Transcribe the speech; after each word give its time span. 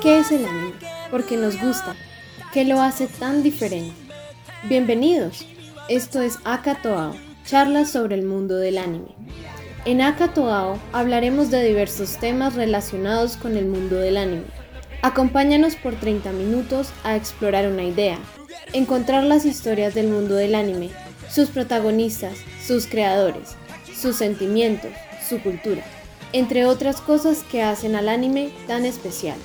¿Qué 0.00 0.20
es 0.20 0.32
el 0.32 0.46
anime? 0.46 0.72
¿Por 1.10 1.26
qué 1.26 1.36
nos 1.36 1.60
gusta? 1.60 1.94
¿Qué 2.54 2.64
lo 2.64 2.80
hace 2.80 3.08
tan 3.08 3.42
diferente? 3.42 3.92
Bienvenidos. 4.70 5.44
Esto 5.90 6.22
es 6.22 6.38
Akatoao, 6.46 7.14
charlas 7.44 7.90
sobre 7.90 8.14
el 8.14 8.24
mundo 8.24 8.56
del 8.56 8.78
anime. 8.78 9.14
En 9.84 10.00
Akatoao 10.00 10.78
hablaremos 10.94 11.50
de 11.50 11.62
diversos 11.62 12.16
temas 12.16 12.54
relacionados 12.54 13.36
con 13.36 13.58
el 13.58 13.66
mundo 13.66 13.96
del 13.96 14.16
anime. 14.16 14.46
Acompáñanos 15.02 15.76
por 15.76 15.94
30 15.94 16.32
minutos 16.32 16.88
a 17.04 17.16
explorar 17.16 17.68
una 17.68 17.84
idea, 17.84 18.18
encontrar 18.72 19.24
las 19.24 19.44
historias 19.44 19.94
del 19.94 20.08
mundo 20.08 20.36
del 20.36 20.54
anime, 20.54 20.88
sus 21.28 21.50
protagonistas, 21.50 22.38
sus 22.66 22.86
creadores, 22.86 23.56
sus 23.94 24.16
sentimientos, 24.16 24.90
su 25.28 25.38
cultura, 25.42 25.82
entre 26.32 26.66
otras 26.66 27.00
cosas 27.00 27.44
que 27.44 27.62
hacen 27.62 27.96
al 27.96 28.08
anime 28.08 28.50
tan 28.66 28.84
especial. 28.84 29.38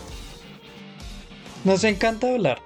Nos 1.63 1.83
encanta 1.83 2.29
hablar 2.29 2.61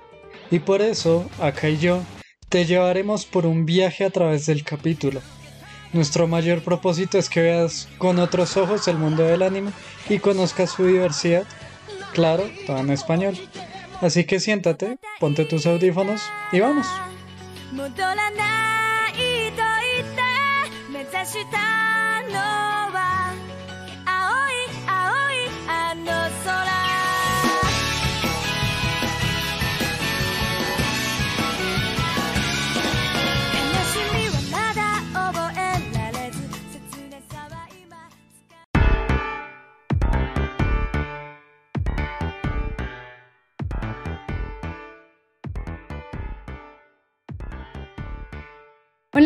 y 0.50 0.60
por 0.60 0.82
eso, 0.82 1.30
acá 1.40 1.70
y 1.70 1.78
yo, 1.78 2.02
te 2.50 2.66
llevaremos 2.66 3.26
por 3.26 3.46
un 3.46 3.66
viaje 3.66 4.06
a 4.06 4.10
través 4.10 4.46
del 4.46 4.64
capítulo. 4.64 5.22
Nuestro 5.94 6.28
mayor 6.28 6.62
propósito 6.64 7.18
es 7.18 7.30
que 7.30 7.42
veas 7.42 7.88
con 7.98 8.20
otros 8.20 8.58
ojos 8.58 8.88
el 8.88 8.98
mundo 8.98 9.24
del 9.24 9.42
anime 9.42 9.72
y 10.10 10.20
conozcas 10.20 10.72
su 10.72 10.86
diversidad, 10.86 11.44
claro, 12.14 12.50
todo 12.66 12.78
en 12.80 12.92
español. 12.92 13.38
Así 14.02 14.26
que 14.26 14.40
siéntate, 14.40 14.98
ponte 15.20 15.46
tus 15.46 15.66
audífonos 15.66 16.22
y 16.52 16.60
vamos. 16.60 16.88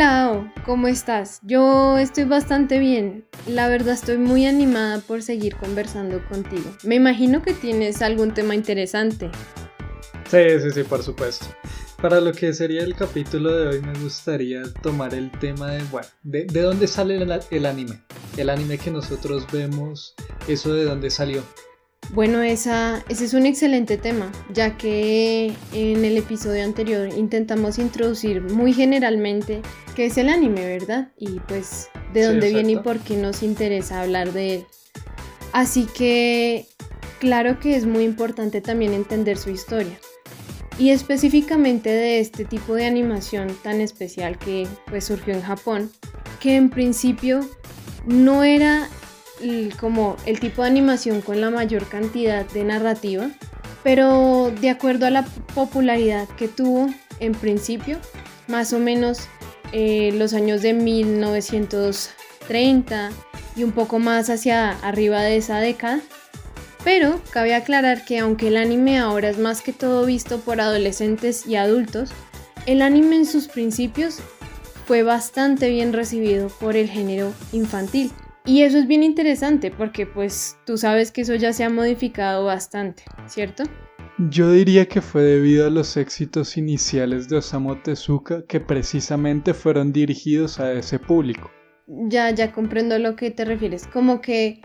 Hola, 0.02 0.52
¿cómo 0.66 0.88
estás? 0.88 1.40
Yo 1.44 2.00
estoy 2.00 2.24
bastante 2.24 2.80
bien. 2.80 3.24
La 3.46 3.68
verdad 3.68 3.94
estoy 3.94 4.18
muy 4.18 4.48
animada 4.48 4.98
por 4.98 5.22
seguir 5.22 5.56
conversando 5.58 6.28
contigo. 6.28 6.76
Me 6.82 6.96
imagino 6.96 7.44
que 7.44 7.54
tienes 7.54 8.02
algún 8.02 8.34
tema 8.34 8.56
interesante. 8.56 9.30
Sí, 10.28 10.40
sí, 10.60 10.72
sí, 10.72 10.84
por 10.86 11.04
supuesto. 11.04 11.46
Para 12.02 12.20
lo 12.20 12.32
que 12.32 12.52
sería 12.52 12.82
el 12.82 12.96
capítulo 12.96 13.56
de 13.56 13.68
hoy 13.68 13.82
me 13.82 13.94
gustaría 14.00 14.64
tomar 14.82 15.14
el 15.14 15.30
tema 15.38 15.70
de, 15.70 15.84
bueno, 15.92 16.08
de, 16.24 16.48
dónde 16.48 16.88
sale 16.88 17.24
el 17.52 17.66
anime. 17.68 18.02
El 18.38 18.50
anime 18.50 18.80
que 18.80 18.90
nosotros 18.90 19.46
vemos, 19.52 20.16
eso 20.48 20.74
de 20.74 20.86
dónde 20.86 21.12
salió. 21.12 21.44
Bueno, 22.10 22.42
esa, 22.42 23.04
ese 23.08 23.24
es 23.24 23.34
un 23.34 23.46
excelente 23.46 23.98
tema, 23.98 24.32
ya 24.54 24.78
que 24.78 25.54
en 25.72 26.04
el 26.04 26.18
episodio 26.18 26.64
anterior 26.64 27.08
intentamos 27.16 27.80
introducir 27.80 28.42
muy 28.42 28.74
generalmente 28.74 29.62
qué 29.96 30.08
es 30.08 30.18
el 30.18 30.28
anime, 30.28 30.66
¿verdad? 30.66 31.12
Y 31.18 31.40
pues 31.48 31.90
de 32.14 32.24
dónde 32.24 32.50
viene 32.50 32.74
y 32.74 32.78
por 32.78 33.00
qué 33.00 33.16
nos 33.16 33.44
interesa 33.44 34.02
hablar 34.02 34.34
de 34.34 34.56
él. 34.56 34.66
Así 35.54 35.86
que 35.86 36.68
claro 37.20 37.60
que 37.60 37.76
es 37.76 37.86
muy 37.86 38.04
importante 38.04 38.60
también 38.60 38.94
entender 38.94 39.38
su 39.38 39.50
historia. 39.50 39.98
Y 40.78 40.90
específicamente 40.90 41.90
de 41.90 42.20
este 42.20 42.44
tipo 42.44 42.74
de 42.74 42.86
animación 42.86 43.56
tan 43.62 43.80
especial 43.82 44.38
que 44.38 44.68
pues 44.88 45.06
surgió 45.06 45.34
en 45.34 45.42
Japón, 45.42 45.92
que 46.40 46.56
en 46.56 46.70
principio 46.70 47.42
no 48.06 48.44
era 48.44 48.90
como 49.80 50.18
el 50.26 50.40
tipo 50.40 50.62
de 50.62 50.70
animación 50.70 51.22
con 51.22 51.42
la 51.42 51.50
mayor 51.50 51.88
cantidad 51.88 52.46
de 52.46 52.64
narrativa, 52.64 53.30
pero 53.84 54.54
de 54.62 54.70
acuerdo 54.70 55.08
a 55.08 55.10
la 55.10 55.26
popularidad 55.56 56.30
que 56.38 56.48
tuvo 56.48 56.88
en 57.20 57.34
principio, 57.34 57.98
más 58.48 58.72
o 58.74 58.80
menos 58.80 59.28
eh, 59.72 60.12
los 60.14 60.34
años 60.34 60.62
de 60.62 60.74
1930 60.74 63.12
y 63.56 63.64
un 63.64 63.72
poco 63.72 64.00
más 64.00 64.30
hacia 64.30 64.72
arriba 64.80 65.22
de 65.22 65.38
esa 65.38 65.60
década. 65.60 66.02
Pero 66.84 67.22
cabe 67.32 67.54
aclarar 67.54 68.06
que 68.06 68.20
aunque 68.20 68.48
el 68.48 68.58
anime 68.58 68.98
ahora 68.98 69.30
es 69.30 69.38
más 69.38 69.62
que 69.62 69.72
todo 69.72 70.06
visto 70.06 70.40
por 70.40 70.60
adolescentes 70.60 71.46
y 71.46 71.56
adultos, 71.56 72.10
el 72.66 72.82
anime 72.82 73.18
en 73.18 73.26
sus 73.26 73.48
principios 73.48 74.18
fue 74.88 75.04
bastante 75.04 75.70
bien 75.70 75.94
recibido 75.94 76.50
por 76.50 76.76
el 76.76 76.90
género 76.90 77.34
infantil. 77.52 78.12
Y 78.46 78.64
eso 78.64 78.80
es 78.80 78.88
bien 78.88 79.04
interesante 79.04 79.70
porque 79.70 80.06
pues 80.06 80.58
tú 80.66 80.78
sabes 80.78 81.12
que 81.12 81.22
eso 81.22 81.36
ya 81.36 81.54
se 81.54 81.64
ha 81.64 81.70
modificado 81.70 82.46
bastante, 82.46 83.04
¿cierto? 83.28 83.64
Yo 84.30 84.52
diría 84.52 84.88
que 84.88 85.02
fue 85.02 85.22
debido 85.24 85.68
a 85.68 85.70
los 85.70 85.96
éxitos 85.96 86.58
iniciales 86.58 87.30
de 87.30 87.38
Osamu 87.38 87.76
Tezuka 87.76 88.44
que 88.46 88.60
precisamente 88.60 89.54
fueron 89.54 89.94
dirigidos 89.94 90.60
a 90.60 90.74
ese 90.74 91.00
público. 91.00 91.50
Ya, 91.88 92.30
ya 92.32 92.52
comprendo 92.52 92.96
a 92.96 93.00
lo 93.00 93.16
que 93.16 93.32
te 93.32 93.46
refieres. 93.46 93.88
Como 93.88 94.22
que 94.22 94.62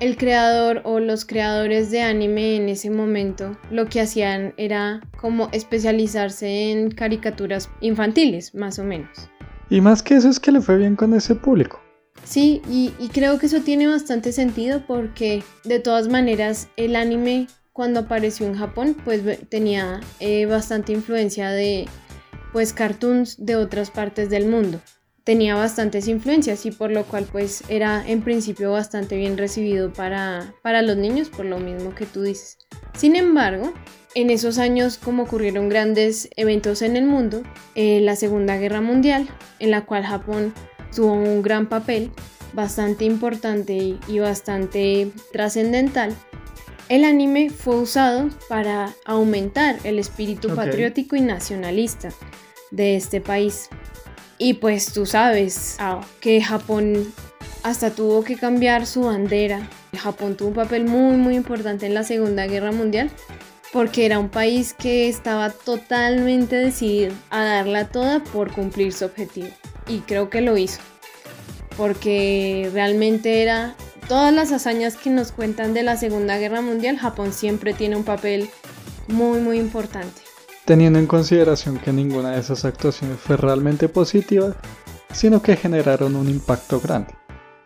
el 0.00 0.16
creador 0.16 0.82
o 0.84 1.00
los 1.00 1.24
creadores 1.24 1.90
de 1.90 2.02
anime 2.02 2.56
en 2.56 2.68
ese 2.68 2.90
momento 2.90 3.56
lo 3.70 3.86
que 3.86 4.00
hacían 4.00 4.54
era 4.56 5.00
como 5.20 5.48
especializarse 5.52 6.70
en 6.70 6.90
caricaturas 6.90 7.70
infantiles, 7.80 8.54
más 8.54 8.78
o 8.78 8.84
menos. 8.84 9.30
Y 9.70 9.80
más 9.80 10.02
que 10.02 10.14
eso 10.14 10.28
es 10.28 10.38
que 10.38 10.52
le 10.52 10.60
fue 10.60 10.76
bien 10.78 10.96
con 10.96 11.14
ese 11.14 11.34
público. 11.34 11.80
Sí, 12.26 12.60
y, 12.68 12.90
creo 13.12 13.38
que 13.38 13.46
eso 13.46 13.60
tiene 13.60 13.86
bastante 13.86 14.32
sentido 14.32 14.82
porque 14.84 15.44
de 15.62 15.78
todas 15.78 16.08
maneras 16.08 16.68
el 16.76 16.96
anime 16.96 17.46
cuando 17.72 18.00
apareció 18.00 18.46
en 18.46 18.56
Japón 18.56 18.96
pues 19.04 19.22
tenía 19.48 20.00
eh, 20.18 20.44
bastante 20.46 20.92
influencia 20.92 21.50
de 21.50 21.88
pues 22.52 22.72
cartoons 22.72 23.36
de 23.38 23.54
otras 23.54 23.90
partes 23.92 24.28
del 24.28 24.48
mundo. 24.48 24.80
Tenía 25.22 25.54
bastantes 25.54 26.08
influencias 26.08 26.66
y 26.66 26.72
por 26.72 26.90
lo 26.90 27.04
cual 27.04 27.26
pues 27.30 27.62
era 27.68 28.04
en 28.06 28.22
principio 28.22 28.72
bastante 28.72 29.16
bien 29.16 29.38
recibido 29.38 29.92
para, 29.92 30.52
para 30.62 30.82
los 30.82 30.96
niños 30.96 31.28
por 31.28 31.44
lo 31.44 31.58
mismo 31.58 31.94
que 31.94 32.06
tú 32.06 32.22
dices. 32.22 32.58
Sin 32.96 33.14
embargo, 33.14 33.72
en 34.16 34.30
esos 34.30 34.58
años 34.58 34.98
como 34.98 35.24
ocurrieron 35.24 35.68
grandes 35.68 36.28
eventos 36.36 36.82
en 36.82 36.96
el 36.96 37.04
mundo, 37.04 37.42
eh, 37.76 38.00
la 38.00 38.16
Segunda 38.16 38.56
Guerra 38.56 38.80
Mundial, 38.80 39.28
en 39.60 39.70
la 39.70 39.84
cual 39.84 40.04
Japón 40.04 40.54
tuvo 40.96 41.12
un 41.12 41.42
gran 41.42 41.66
papel, 41.66 42.10
bastante 42.54 43.04
importante 43.04 43.98
y 44.08 44.18
bastante 44.18 45.12
trascendental. 45.30 46.16
El 46.88 47.04
anime 47.04 47.50
fue 47.50 47.76
usado 47.76 48.30
para 48.48 48.94
aumentar 49.04 49.76
el 49.84 49.98
espíritu 49.98 50.54
patriótico 50.54 51.14
y 51.16 51.20
nacionalista 51.20 52.08
de 52.70 52.96
este 52.96 53.20
país. 53.20 53.68
Y 54.38 54.54
pues 54.54 54.92
tú 54.92 55.04
sabes 55.04 55.76
que 56.20 56.42
Japón 56.42 57.12
hasta 57.62 57.90
tuvo 57.90 58.24
que 58.24 58.36
cambiar 58.36 58.86
su 58.86 59.02
bandera. 59.02 59.68
Japón 59.98 60.36
tuvo 60.36 60.48
un 60.48 60.54
papel 60.54 60.84
muy 60.84 61.16
muy 61.16 61.36
importante 61.36 61.86
en 61.86 61.94
la 61.94 62.04
Segunda 62.04 62.46
Guerra 62.46 62.72
Mundial 62.72 63.10
porque 63.72 64.06
era 64.06 64.18
un 64.18 64.28
país 64.28 64.72
que 64.72 65.08
estaba 65.08 65.50
totalmente 65.50 66.56
decidido 66.56 67.12
a 67.30 67.44
darla 67.44 67.88
toda 67.88 68.22
por 68.22 68.52
cumplir 68.52 68.92
su 68.92 69.04
objetivo 69.04 69.48
y 69.88 70.00
creo 70.00 70.30
que 70.30 70.40
lo 70.40 70.56
hizo. 70.56 70.80
Porque 71.76 72.70
realmente 72.72 73.42
era 73.42 73.76
todas 74.08 74.32
las 74.32 74.52
hazañas 74.52 74.96
que 74.96 75.10
nos 75.10 75.32
cuentan 75.32 75.74
de 75.74 75.82
la 75.82 75.96
Segunda 75.96 76.38
Guerra 76.38 76.60
Mundial, 76.60 76.96
Japón 76.98 77.32
siempre 77.32 77.74
tiene 77.74 77.96
un 77.96 78.04
papel 78.04 78.48
muy 79.08 79.40
muy 79.40 79.58
importante. 79.58 80.22
Teniendo 80.64 80.98
en 80.98 81.06
consideración 81.06 81.78
que 81.78 81.92
ninguna 81.92 82.32
de 82.32 82.40
esas 82.40 82.64
actuaciones 82.64 83.18
fue 83.20 83.36
realmente 83.36 83.88
positiva, 83.88 84.56
sino 85.12 85.40
que 85.40 85.56
generaron 85.56 86.16
un 86.16 86.28
impacto 86.28 86.80
grande. 86.80 87.14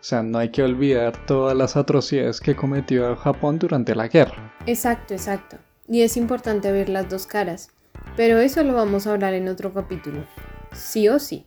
O 0.01 0.03
sea, 0.03 0.23
no 0.23 0.39
hay 0.39 0.49
que 0.49 0.63
olvidar 0.63 1.25
todas 1.25 1.55
las 1.55 1.77
atrocidades 1.77 2.39
que 2.41 2.55
cometió 2.55 3.15
Japón 3.15 3.59
durante 3.59 3.93
la 3.93 4.07
guerra. 4.07 4.53
Exacto, 4.65 5.13
exacto. 5.13 5.57
Y 5.87 6.01
es 6.01 6.17
importante 6.17 6.71
ver 6.71 6.89
las 6.89 7.09
dos 7.09 7.27
caras. 7.27 7.69
Pero 8.17 8.39
eso 8.39 8.63
lo 8.63 8.73
vamos 8.73 9.05
a 9.05 9.13
hablar 9.13 9.33
en 9.33 9.47
otro 9.47 9.73
capítulo. 9.73 10.25
Sí 10.73 11.07
o 11.07 11.19
sí. 11.19 11.45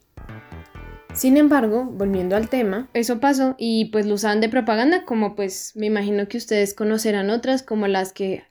Sin 1.15 1.37
embargo, 1.37 1.85
volviendo 1.85 2.35
al 2.35 2.49
tema, 2.49 2.89
eso 2.93 3.21
pasó 3.21 3.55
y 3.57 3.87
pues 3.87 4.05
lo 4.07 4.15
usaban 4.15 4.41
de 4.41 4.49
propaganda 4.49 5.05
como 5.05 5.37
pues 5.37 5.73
me 5.77 5.87
imagino 5.87 6.27
que 6.27 6.37
ustedes 6.37 6.75
conocerán 6.75 7.31
otras 7.31 7.63
como 7.63 7.87
las 7.87 8.13
que 8.13 8.43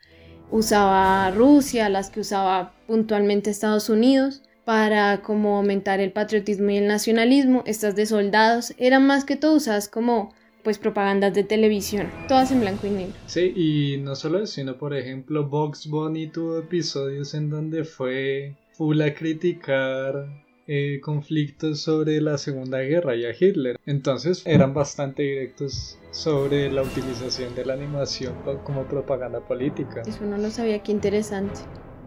usaba 0.50 1.30
Rusia, 1.32 1.90
las 1.90 2.10
que 2.10 2.22
usaba 2.22 2.74
puntualmente 2.88 3.50
Estados 3.50 3.90
Unidos 3.90 4.44
para 4.64 5.22
como 5.22 5.58
aumentar 5.58 6.00
el 6.00 6.14
patriotismo 6.14 6.70
y 6.70 6.78
el 6.78 6.88
nacionalismo, 6.88 7.64
estas 7.66 7.96
de 7.96 8.06
soldados 8.06 8.74
eran 8.78 9.06
más 9.06 9.26
que 9.26 9.36
todo 9.36 9.56
usadas 9.56 9.90
como 9.90 10.34
pues 10.64 10.78
propagandas 10.78 11.34
de 11.34 11.44
televisión, 11.44 12.10
todas 12.30 12.52
en 12.54 12.62
blanco 12.62 12.88
y 12.88 12.92
negro. 12.92 13.14
Sí, 13.26 13.52
y 13.54 13.98
no 13.98 14.16
solo 14.16 14.38
eso, 14.38 14.54
sino 14.54 14.78
por 14.78 14.96
ejemplo 14.96 15.50
Box 15.50 15.88
Bunny 15.90 16.28
tuvo 16.28 16.60
episodios 16.60 17.34
en 17.34 17.50
donde 17.50 17.84
fue 17.84 18.56
full 18.72 19.02
a 19.02 19.14
criticar 19.14 20.30
eh, 20.68 21.00
conflictos 21.02 21.82
sobre 21.82 22.22
la 22.22 22.38
Segunda 22.38 22.80
Guerra 22.80 23.16
y 23.16 23.26
a 23.26 23.32
Hitler. 23.38 23.78
Entonces 23.86 24.44
eran 24.46 24.74
bastante 24.74 25.24
directos 25.24 26.00
sobre 26.12 26.72
la 26.72 26.84
utilización 26.84 27.54
de 27.56 27.66
la 27.66 27.74
animación 27.74 28.34
como 28.64 28.84
propaganda 28.84 29.42
política. 29.42 30.04
Eso 30.06 30.26
no 30.26 30.38
lo 30.38 30.50
sabía, 30.50 30.82
qué 30.82 30.92
interesante. 30.92 31.60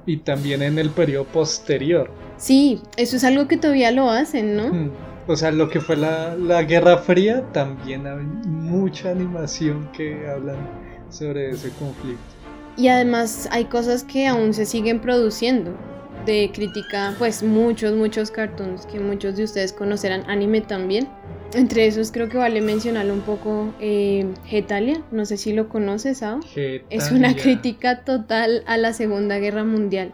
Y 0.06 0.18
también 0.18 0.62
en 0.62 0.78
el 0.78 0.90
periodo 0.90 1.24
posterior. 1.24 2.10
Sí, 2.38 2.80
eso 2.96 3.16
es 3.16 3.24
algo 3.24 3.48
que 3.48 3.56
todavía 3.56 3.90
lo 3.90 4.08
hacen, 4.08 4.56
¿no? 4.56 4.68
Hmm. 4.68 4.90
O 5.26 5.36
sea, 5.36 5.50
lo 5.50 5.68
que 5.68 5.80
fue 5.80 5.96
la, 5.96 6.36
la 6.36 6.62
Guerra 6.62 6.98
Fría, 6.98 7.44
también 7.52 8.06
hay 8.06 8.22
mucha 8.46 9.10
animación 9.10 9.90
que 9.92 10.28
hablan 10.28 10.56
sobre 11.10 11.50
ese 11.50 11.70
conflicto. 11.70 12.22
Y 12.76 12.88
además 12.88 13.48
hay 13.50 13.64
cosas 13.64 14.04
que 14.04 14.26
aún 14.26 14.54
se 14.54 14.64
siguen 14.64 15.00
produciendo 15.00 15.74
de 16.26 16.50
crítica, 16.52 17.14
pues 17.18 17.42
muchos, 17.42 17.94
muchos 17.94 18.30
cartoons 18.30 18.84
que 18.86 19.00
muchos 19.00 19.36
de 19.36 19.44
ustedes 19.44 19.72
conocerán, 19.72 20.28
anime 20.28 20.60
también. 20.60 21.08
Entre 21.54 21.86
esos 21.86 22.10
creo 22.10 22.28
que 22.28 22.36
vale 22.36 22.60
mencionar 22.60 23.10
un 23.10 23.20
poco 23.20 23.72
eh, 23.80 24.26
Getalia, 24.44 25.02
no 25.12 25.24
sé 25.24 25.36
si 25.36 25.52
lo 25.52 25.68
conoces, 25.68 26.18
Sao. 26.18 26.40
Es 26.90 27.12
una 27.12 27.34
crítica 27.36 28.04
total 28.04 28.64
a 28.66 28.76
la 28.76 28.92
Segunda 28.92 29.38
Guerra 29.38 29.64
Mundial 29.64 30.12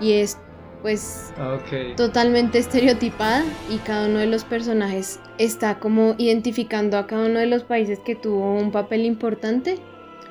y 0.00 0.12
es 0.12 0.38
pues 0.82 1.32
ah, 1.38 1.58
totalmente 1.96 2.58
estereotipada 2.58 3.42
y 3.70 3.78
cada 3.78 4.06
uno 4.06 4.18
de 4.18 4.26
los 4.26 4.44
personajes 4.44 5.18
está 5.38 5.78
como 5.78 6.14
identificando 6.18 6.98
a 6.98 7.06
cada 7.06 7.24
uno 7.24 7.38
de 7.38 7.46
los 7.46 7.64
países 7.64 8.00
que 8.00 8.14
tuvo 8.14 8.54
un 8.54 8.70
papel 8.70 9.06
importante. 9.06 9.78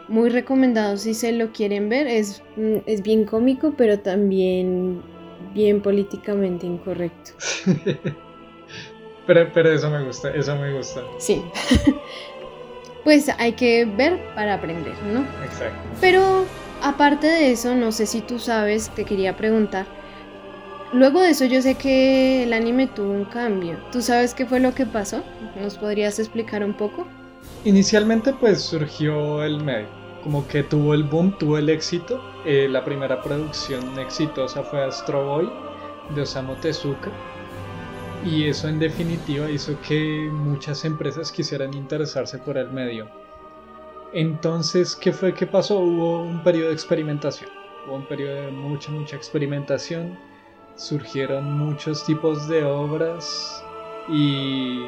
Muy 0.08 0.30
recomendado 0.30 0.98
si 0.98 1.16
se 1.16 1.32
lo 1.32 1.52
quieren 1.52 1.90
ver, 1.90 2.06
es, 2.06 2.44
mm, 2.56 2.78
es 2.86 3.02
bien 3.02 3.26
cómico 3.26 3.74
pero 3.76 4.00
también 4.00 5.02
bien 5.54 5.82
políticamente 5.82 6.66
incorrecto. 6.66 7.32
pero, 9.28 9.50
pero 9.54 9.72
eso 9.72 9.90
me 9.90 10.04
gusta, 10.04 10.32
eso 10.32 10.56
me 10.56 10.74
gusta. 10.74 11.02
Sí. 11.20 11.44
pues 13.04 13.30
hay 13.38 13.54
que 13.54 13.86
ver 13.86 14.20
para 14.36 14.56
aprender, 14.56 14.96
¿no? 15.12 15.22
Exacto. 15.44 15.80
Pero 16.02 16.46
aparte 16.82 17.28
de 17.28 17.52
eso, 17.52 17.76
no 17.76 17.92
sé 17.92 18.06
si 18.06 18.22
tú 18.22 18.40
sabes, 18.40 18.90
te 18.90 19.06
quería 19.06 19.36
preguntar. 19.38 19.86
Luego 20.94 21.22
de 21.22 21.32
eso 21.32 21.46
yo 21.46 21.62
sé 21.62 21.76
que 21.76 22.44
el 22.44 22.54
anime 22.54 22.88
tuvo 22.88 23.12
un 23.12 23.26
cambio. 23.26 23.78
¿Tú 23.92 24.02
sabes 24.02 24.34
qué 24.36 24.46
fue 24.46 24.60
lo 24.60 24.76
que 24.76 24.86
pasó? 24.86 25.24
¿Nos 25.60 25.78
podrías 25.78 26.20
explicar 26.20 26.64
un 26.64 26.74
poco? 26.74 27.08
Inicialmente 27.66 28.34
pues 28.34 28.62
surgió 28.62 29.44
el 29.44 29.64
medio 29.64 30.03
como 30.24 30.48
que 30.48 30.64
tuvo 30.64 30.94
el 30.94 31.04
boom, 31.04 31.38
tuvo 31.38 31.58
el 31.58 31.70
éxito. 31.70 32.24
Eh, 32.46 32.68
la 32.70 32.84
primera 32.84 33.22
producción 33.22 34.00
exitosa 34.00 34.64
fue 34.64 34.84
Astro 34.84 35.26
Boy 35.26 35.50
de 36.16 36.22
Osamu 36.22 36.56
Tezuka. 36.56 37.12
Y 38.26 38.46
eso 38.46 38.70
en 38.70 38.80
definitiva 38.80 39.50
hizo 39.50 39.80
que 39.82 40.30
muchas 40.32 40.86
empresas 40.86 41.32
quisieran 41.32 41.74
interesarse 41.74 42.38
por 42.38 42.58
el 42.58 42.72
medio. 42.72 43.10
Entonces, 44.14 44.96
¿qué 44.96 45.12
fue 45.12 45.34
que 45.34 45.46
pasó? 45.46 45.80
Hubo 45.80 46.22
un 46.22 46.42
periodo 46.42 46.68
de 46.70 46.74
experimentación. 46.74 47.50
Hubo 47.86 47.96
un 47.96 48.08
periodo 48.08 48.36
de 48.46 48.52
mucha, 48.52 48.92
mucha 48.92 49.18
experimentación. 49.18 50.18
Surgieron 50.76 51.52
muchos 51.58 52.06
tipos 52.06 52.48
de 52.48 52.64
obras. 52.64 53.62
Y 54.08 54.84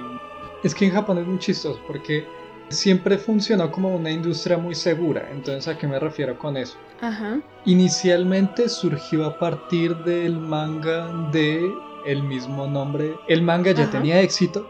es 0.64 0.74
que 0.74 0.86
en 0.86 0.92
Japón 0.92 1.18
es 1.18 1.28
muy 1.28 1.40
chistoso 1.40 1.80
porque 1.88 2.26
siempre 2.70 3.18
funcionó 3.18 3.72
como 3.72 3.96
una 3.96 4.12
industria 4.12 4.58
muy 4.58 4.76
segura. 4.76 5.28
Entonces, 5.32 5.68
¿a 5.68 5.78
qué 5.78 5.88
me 5.88 6.00
refiero 6.00 6.38
con 6.38 6.58
eso? 6.58 6.78
Ajá. 7.02 7.40
Inicialmente 7.66 8.70
surgió 8.70 9.26
a 9.26 9.38
partir 9.38 9.96
del 9.98 10.38
manga 10.38 11.30
de 11.32 11.62
el 12.06 12.24
mismo 12.24 12.68
nombre. 12.68 13.16
El 13.28 13.42
manga 13.42 13.72
ya 13.72 13.90
tenía 13.90 14.22
éxito 14.22 14.70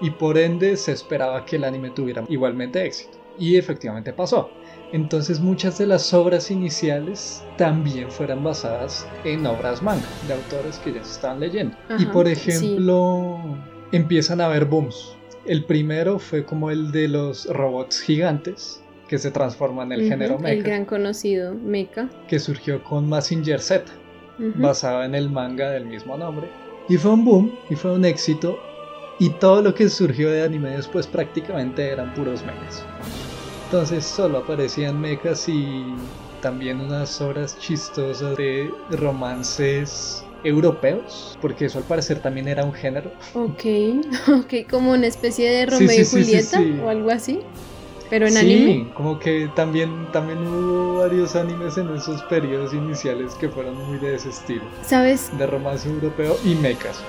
y 0.00 0.10
por 0.10 0.38
ende 0.38 0.76
se 0.76 0.92
esperaba 0.92 1.44
que 1.44 1.56
el 1.56 1.64
anime 1.64 1.90
tuviera 1.90 2.24
igualmente 2.28 2.84
éxito. 2.84 3.18
Y 3.38 3.56
efectivamente 3.56 4.12
pasó. 4.12 4.50
Entonces 4.92 5.40
muchas 5.40 5.78
de 5.78 5.86
las 5.86 6.14
obras 6.14 6.50
iniciales 6.50 7.44
también 7.58 8.10
fueron 8.10 8.44
basadas 8.44 9.06
en 9.24 9.44
obras 9.46 9.82
manga 9.82 10.06
de 10.26 10.34
autores 10.34 10.78
que 10.78 10.92
ya 10.92 11.02
se 11.04 11.12
estaban 11.12 11.40
leyendo. 11.40 11.76
y 11.98 12.06
por 12.06 12.28
ejemplo, 12.28 13.38
empiezan 13.92 14.40
a 14.40 14.46
haber 14.46 14.64
booms 14.64 15.15
el 15.46 15.64
primero 15.64 16.18
fue 16.18 16.44
como 16.44 16.70
el 16.70 16.92
de 16.92 17.08
los 17.08 17.46
robots 17.46 18.00
gigantes 18.00 18.82
que 19.08 19.18
se 19.18 19.30
transforman 19.30 19.92
en 19.92 20.00
el 20.00 20.08
género 20.08 20.38
mecha. 20.38 20.52
El 20.54 20.62
gran 20.62 20.84
conocido 20.84 21.54
mecha. 21.54 22.08
Que 22.28 22.38
surgió 22.38 22.82
con 22.82 23.08
Massinger 23.08 23.60
Z, 23.60 23.84
basado 24.56 25.04
en 25.04 25.14
el 25.14 25.30
manga 25.30 25.70
del 25.70 25.86
mismo 25.86 26.16
nombre. 26.16 26.48
Y 26.88 26.96
fue 26.96 27.12
un 27.12 27.24
boom, 27.24 27.52
y 27.70 27.76
fue 27.76 27.92
un 27.92 28.04
éxito. 28.04 28.58
Y 29.18 29.30
todo 29.30 29.62
lo 29.62 29.74
que 29.74 29.88
surgió 29.88 30.30
de 30.30 30.42
anime 30.42 30.70
después 30.70 31.06
prácticamente 31.06 31.88
eran 31.88 32.12
puros 32.14 32.42
mechas. 32.44 32.84
Entonces 33.66 34.04
solo 34.04 34.38
aparecían 34.38 35.00
mechas 35.00 35.48
y 35.48 35.84
también 36.42 36.80
unas 36.80 37.20
obras 37.20 37.58
chistosas 37.58 38.36
de 38.36 38.70
romances 38.90 40.25
europeos, 40.46 41.38
porque 41.40 41.66
eso 41.66 41.78
al 41.78 41.84
parecer 41.84 42.20
también 42.20 42.48
era 42.48 42.64
un 42.64 42.72
género. 42.72 43.10
Ok, 43.34 43.64
ok, 44.28 44.70
como 44.70 44.92
una 44.92 45.06
especie 45.06 45.50
de 45.50 45.66
Romeo 45.66 46.00
y 46.00 46.04
Julieta 46.04 46.60
o 46.84 46.88
algo 46.88 47.10
así. 47.10 47.40
Pero 48.08 48.28
en 48.28 48.36
anime. 48.36 48.66
Sí, 48.66 48.90
como 48.94 49.18
que 49.18 49.50
también, 49.56 50.06
también 50.12 50.38
hubo 50.46 50.98
varios 50.98 51.34
animes 51.34 51.76
en 51.76 51.92
esos 51.94 52.22
periodos 52.24 52.72
iniciales 52.72 53.34
que 53.34 53.48
fueron 53.48 53.74
muy 53.88 53.98
de 53.98 54.14
ese 54.14 54.28
estilo. 54.28 54.62
¿Sabes? 54.82 55.36
De 55.36 55.46
romance 55.46 55.88
europeo 55.88 56.36
y 56.44 56.54
mechas. 56.54 57.02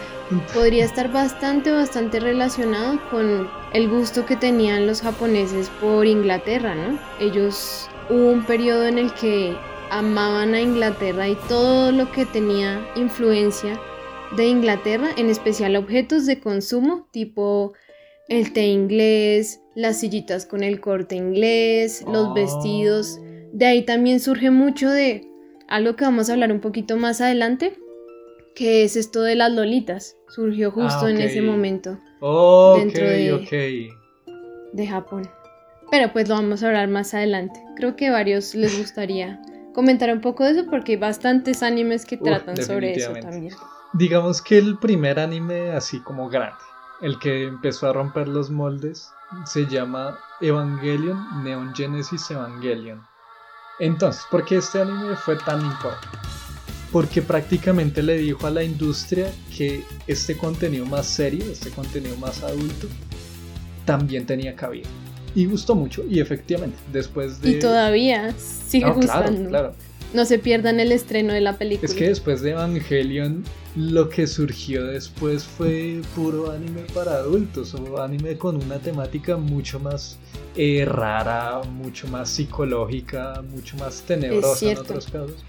Podría 0.53 0.83
estar 0.85 1.11
bastante, 1.11 1.71
bastante 1.71 2.19
relacionado 2.19 2.99
con 3.11 3.47
el 3.73 3.89
gusto 3.89 4.25
que 4.25 4.35
tenían 4.35 4.87
los 4.87 5.01
japoneses 5.01 5.69
por 5.79 6.05
Inglaterra, 6.05 6.73
¿no? 6.73 6.99
Ellos 7.19 7.89
hubo 8.09 8.31
un 8.31 8.43
periodo 8.43 8.87
en 8.87 8.97
el 8.97 9.13
que 9.13 9.55
amaban 9.89 10.53
a 10.53 10.61
Inglaterra 10.61 11.27
y 11.27 11.35
todo 11.47 11.91
lo 11.91 12.11
que 12.11 12.25
tenía 12.25 12.85
influencia 12.95 13.79
de 14.35 14.47
Inglaterra, 14.47 15.09
en 15.17 15.29
especial 15.29 15.75
objetos 15.75 16.25
de 16.25 16.39
consumo 16.39 17.07
tipo 17.11 17.73
el 18.27 18.51
té 18.51 18.67
inglés, 18.67 19.61
las 19.75 19.99
sillitas 19.99 20.45
con 20.45 20.63
el 20.63 20.81
corte 20.81 21.15
inglés, 21.15 22.03
los 22.11 22.33
vestidos. 22.33 23.19
De 23.53 23.65
ahí 23.65 23.85
también 23.85 24.19
surge 24.19 24.51
mucho 24.51 24.89
de 24.89 25.27
algo 25.67 25.95
que 25.95 26.03
vamos 26.03 26.29
a 26.29 26.33
hablar 26.33 26.51
un 26.51 26.59
poquito 26.59 26.97
más 26.97 27.21
adelante, 27.21 27.77
que 28.55 28.83
es 28.83 28.95
esto 28.97 29.21
de 29.21 29.35
las 29.35 29.51
lolitas. 29.51 30.17
Surgió 30.27 30.71
justo 30.71 31.05
ah, 31.05 31.11
en 31.11 31.21
ese 31.21 31.41
momento. 31.41 31.99
dentro 32.77 33.07
de, 33.07 33.89
de 34.73 34.87
Japón. 34.87 35.29
Pero 35.89 36.11
pues 36.11 36.27
lo 36.27 36.35
vamos 36.35 36.63
a 36.63 36.67
hablar 36.67 36.89
más 36.89 37.13
adelante. 37.13 37.63
Creo 37.77 37.95
que 37.95 38.09
varios 38.09 38.55
les 38.55 38.77
gustaría 38.77 39.41
comentar 39.77 40.11
un 40.11 40.21
poco 40.21 40.43
de 40.43 40.53
eso 40.53 40.65
porque 40.71 40.93
hay 40.93 40.97
bastantes 40.97 41.61
animes 41.61 42.03
que 42.03 42.17
tratan 42.17 42.57
sobre 42.57 42.95
eso 42.95 43.13
también. 43.13 43.53
Digamos 43.93 44.41
que 44.41 44.57
el 44.57 44.79
primer 44.79 45.19
anime 45.19 45.69
así 45.69 45.99
como 45.99 46.29
grande, 46.29 46.57
el 46.99 47.19
que 47.19 47.43
empezó 47.43 47.87
a 47.87 47.93
romper 47.93 48.27
los 48.27 48.49
moldes, 48.49 49.11
se 49.45 49.67
llama 49.67 50.17
Evangelion, 50.41 51.43
Neon 51.43 51.75
Genesis 51.75 52.31
Evangelion. 52.31 53.03
Entonces, 53.77 54.23
¿por 54.31 54.45
qué 54.45 54.57
este 54.57 54.81
anime 54.81 55.15
fue 55.15 55.35
tan 55.35 55.63
importante? 55.63 56.27
Porque 56.91 57.21
prácticamente 57.21 58.01
le 58.01 58.17
dijo 58.17 58.47
a 58.47 58.49
la 58.49 58.63
industria 58.63 59.31
que 59.55 59.83
este 60.07 60.35
contenido 60.35 60.87
más 60.87 61.05
serio, 61.05 61.45
este 61.51 61.69
contenido 61.69 62.17
más 62.17 62.41
adulto, 62.41 62.87
también 63.85 64.25
tenía 64.25 64.55
cabida 64.55 64.89
y 65.35 65.45
gustó 65.45 65.75
mucho. 65.75 66.03
Y 66.09 66.19
efectivamente, 66.19 66.77
después 66.91 67.41
de. 67.41 67.51
Y 67.51 67.59
todavía 67.59 68.33
sigue 68.37 68.89
gustando. 68.91 69.49
Claro, 69.49 69.73
No 70.13 70.25
se 70.25 70.39
pierdan 70.39 70.79
el 70.79 70.91
estreno 70.91 71.33
de 71.33 71.41
la 71.41 71.57
película. 71.57 71.87
Es 71.89 71.95
que 71.95 72.07
después 72.07 72.41
de 72.41 72.51
Evangelion, 72.51 73.43
lo 73.75 74.09
que 74.09 74.25
surgió 74.25 74.85
después 74.85 75.43
fue 75.43 76.01
puro 76.15 76.51
anime 76.51 76.81
para 76.93 77.13
adultos, 77.13 77.73
o 77.73 78.01
anime 78.01 78.37
con 78.37 78.55
una 78.55 78.79
temática 78.79 79.37
mucho 79.37 79.79
más 79.79 80.17
eh, 80.55 80.85
rara, 80.85 81.61
mucho 81.63 82.07
más 82.07 82.29
psicológica, 82.29 83.43
mucho 83.53 83.77
más 83.77 84.01
tenebrosa 84.01 84.71
en 84.71 84.77
otros 84.77 85.05
casos. 85.05 85.43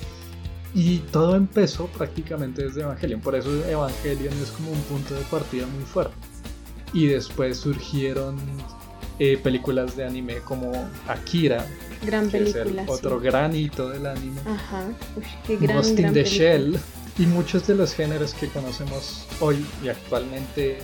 Y 0.74 0.98
todo 0.98 1.34
empezó 1.34 1.86
prácticamente 1.86 2.62
desde 2.62 2.82
Evangelion, 2.82 3.20
por 3.20 3.34
eso 3.34 3.48
Evangelion 3.66 4.34
es 4.42 4.50
como 4.50 4.70
un 4.70 4.80
punto 4.82 5.14
de 5.14 5.22
partida 5.22 5.66
muy 5.66 5.84
fuerte. 5.84 6.14
Y 6.92 7.06
después 7.06 7.58
surgieron 7.58 8.36
eh, 9.18 9.38
películas 9.42 9.96
de 9.96 10.04
anime 10.04 10.38
como 10.38 10.72
Akira. 11.06 11.66
Gran 12.02 12.30
que 12.30 12.38
película. 12.38 12.82
Es 12.82 12.88
el 12.88 12.88
otro 12.88 13.20
gran 13.20 13.54
hito 13.54 13.88
del 13.88 14.06
anime. 14.06 14.40
Ajá. 14.46 14.84
qué 15.46 15.56
gran, 15.56 15.76
Ghost 15.76 15.98
in 15.98 16.12
the 16.12 16.24
Shell. 16.24 16.78
Y 17.18 17.26
muchos 17.26 17.66
de 17.66 17.74
los 17.74 17.94
géneros 17.94 18.32
que 18.34 18.46
conocemos 18.48 19.26
hoy 19.40 19.64
y 19.82 19.88
actualmente 19.88 20.78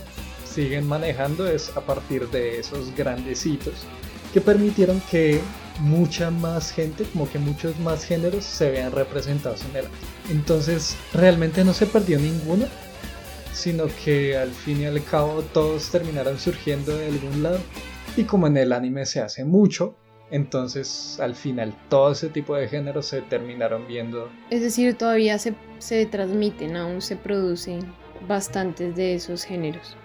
siguen 0.45 0.87
manejando 0.87 1.47
es 1.47 1.76
a 1.76 1.81
partir 1.81 2.29
de 2.31 2.59
esos 2.59 2.95
grandes 2.97 3.47
hitos 3.47 3.75
que 4.35 4.41
permitieron 4.41 5.00
que 5.11 5.41
mucha 5.79 6.31
más 6.31 6.73
gente, 6.73 7.05
como 7.05 7.31
que 7.31 7.38
muchos 7.38 7.79
más 7.79 8.05
géneros 8.05 8.45
se 8.45 8.71
vean 8.71 8.91
representados 8.91 9.62
en 9.71 9.76
el 9.76 9.85
Entonces 10.29 10.97
realmente 11.12 11.64
no 11.64 11.73
se 11.73 11.87
perdió 11.87 12.19
ninguno, 12.19 12.67
sino 13.53 13.87
que 14.05 14.37
al 14.37 14.50
fin 14.50 14.83
y 14.83 14.87
al 14.87 15.03
cabo 15.05 15.43
todos 15.43 15.88
terminaron 15.91 16.38
surgiendo 16.38 16.97
de 16.97 17.07
algún 17.07 17.45
lado. 17.45 17.61
Y 18.16 18.25
como 18.25 18.46
en 18.46 18.56
el 18.56 18.73
anime 18.73 19.06
se 19.06 19.20
hace 19.20 19.44
mucho, 19.44 19.96
entonces 20.30 21.18
al 21.20 21.34
final 21.34 21.75
todo 21.88 22.12
ese 22.12 22.28
tipo 22.28 22.56
de 22.56 22.68
géneros 22.68 23.06
se 23.06 23.23
terminaron 23.23 23.87
viendo. 23.87 24.30
Es 24.50 24.62
decir, 24.62 24.96
todavía 24.96 25.38
se, 25.38 25.54
se 25.78 26.06
transmiten, 26.06 26.76
aún 26.76 27.02
se 27.02 27.16
producen 27.16 27.80
bastantes 28.26 28.96
de 28.96 29.14
esos 29.14 29.44
géneros. 29.44 29.96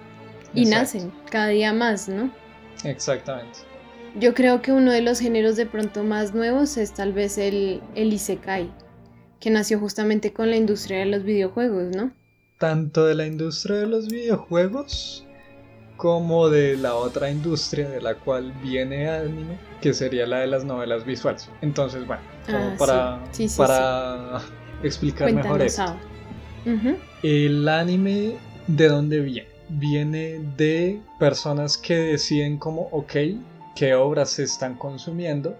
Y 0.53 0.65
nacen 0.65 1.11
cada 1.29 1.47
día 1.47 1.73
más, 1.73 2.09
¿no? 2.09 2.31
Exactamente. 2.83 3.59
Yo 4.19 4.33
creo 4.33 4.61
que 4.61 4.71
uno 4.71 4.91
de 4.91 5.01
los 5.01 5.19
géneros 5.19 5.55
de 5.55 5.67
pronto 5.67 6.03
más 6.03 6.33
nuevos 6.33 6.77
es 6.77 6.93
tal 6.93 7.13
vez 7.13 7.37
el, 7.37 7.81
el 7.93 8.11
Isekai, 8.11 8.71
que 9.39 9.51
nació 9.51 9.79
justamente 9.79 10.33
con 10.33 10.49
la 10.49 10.57
industria 10.57 10.99
de 10.99 11.05
los 11.05 11.23
videojuegos, 11.23 11.95
¿no? 11.95 12.11
Tanto 12.57 13.05
de 13.05 13.15
la 13.15 13.27
industria 13.27 13.77
de 13.77 13.87
los 13.87 14.07
videojuegos 14.07 15.27
como 15.99 16.47
de 16.47 16.77
la 16.77 16.95
otra 16.95 17.29
industria 17.29 17.89
de 17.89 18.01
la 18.01 18.15
cual 18.15 18.53
viene 18.63 19.09
anime, 19.09 19.57
que 19.81 19.93
sería 19.93 20.25
la 20.25 20.39
de 20.39 20.47
las 20.47 20.63
novelas 20.63 21.05
visuales. 21.05 21.49
Entonces, 21.61 22.07
bueno, 22.07 22.21
como 22.45 22.57
ah, 22.57 22.75
para, 22.79 23.19
para 23.57 24.41
explicar 24.81 25.29
mejor 25.33 25.61
esto. 25.61 25.93
El 27.21 27.67
anime, 27.67 28.37
¿de 28.67 28.87
dónde 28.87 29.19
viene? 29.19 29.49
Viene 29.67 30.39
de 30.55 31.01
personas 31.19 31.77
que 31.77 31.95
deciden 31.95 32.59
como, 32.59 32.83
ok, 32.93 33.13
qué 33.75 33.93
obras 33.93 34.29
se 34.29 34.43
están 34.43 34.75
consumiendo 34.75 35.53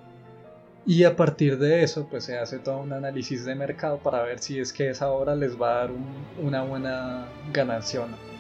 y 0.86 1.04
a 1.04 1.18
partir 1.18 1.60
de 1.60 1.84
eso 1.84 2.08
pues 2.10 2.24
se 2.24 2.38
hace 2.38 2.60
todo 2.60 2.80
un 2.80 2.94
análisis 2.94 3.44
de 3.44 3.56
mercado 3.56 3.98
para 3.98 4.24
ver 4.24 4.40
si 4.40 4.58
es 4.58 4.72
que 4.72 4.90
esa 4.90 5.12
obra 5.12 5.36
les 5.36 5.62
va 5.62 5.72
a 5.72 5.76
dar 5.80 5.92
una 6.42 6.64
buena 6.64 7.28
ganancia 7.52 8.04
o 8.04 8.08
no. 8.08 8.39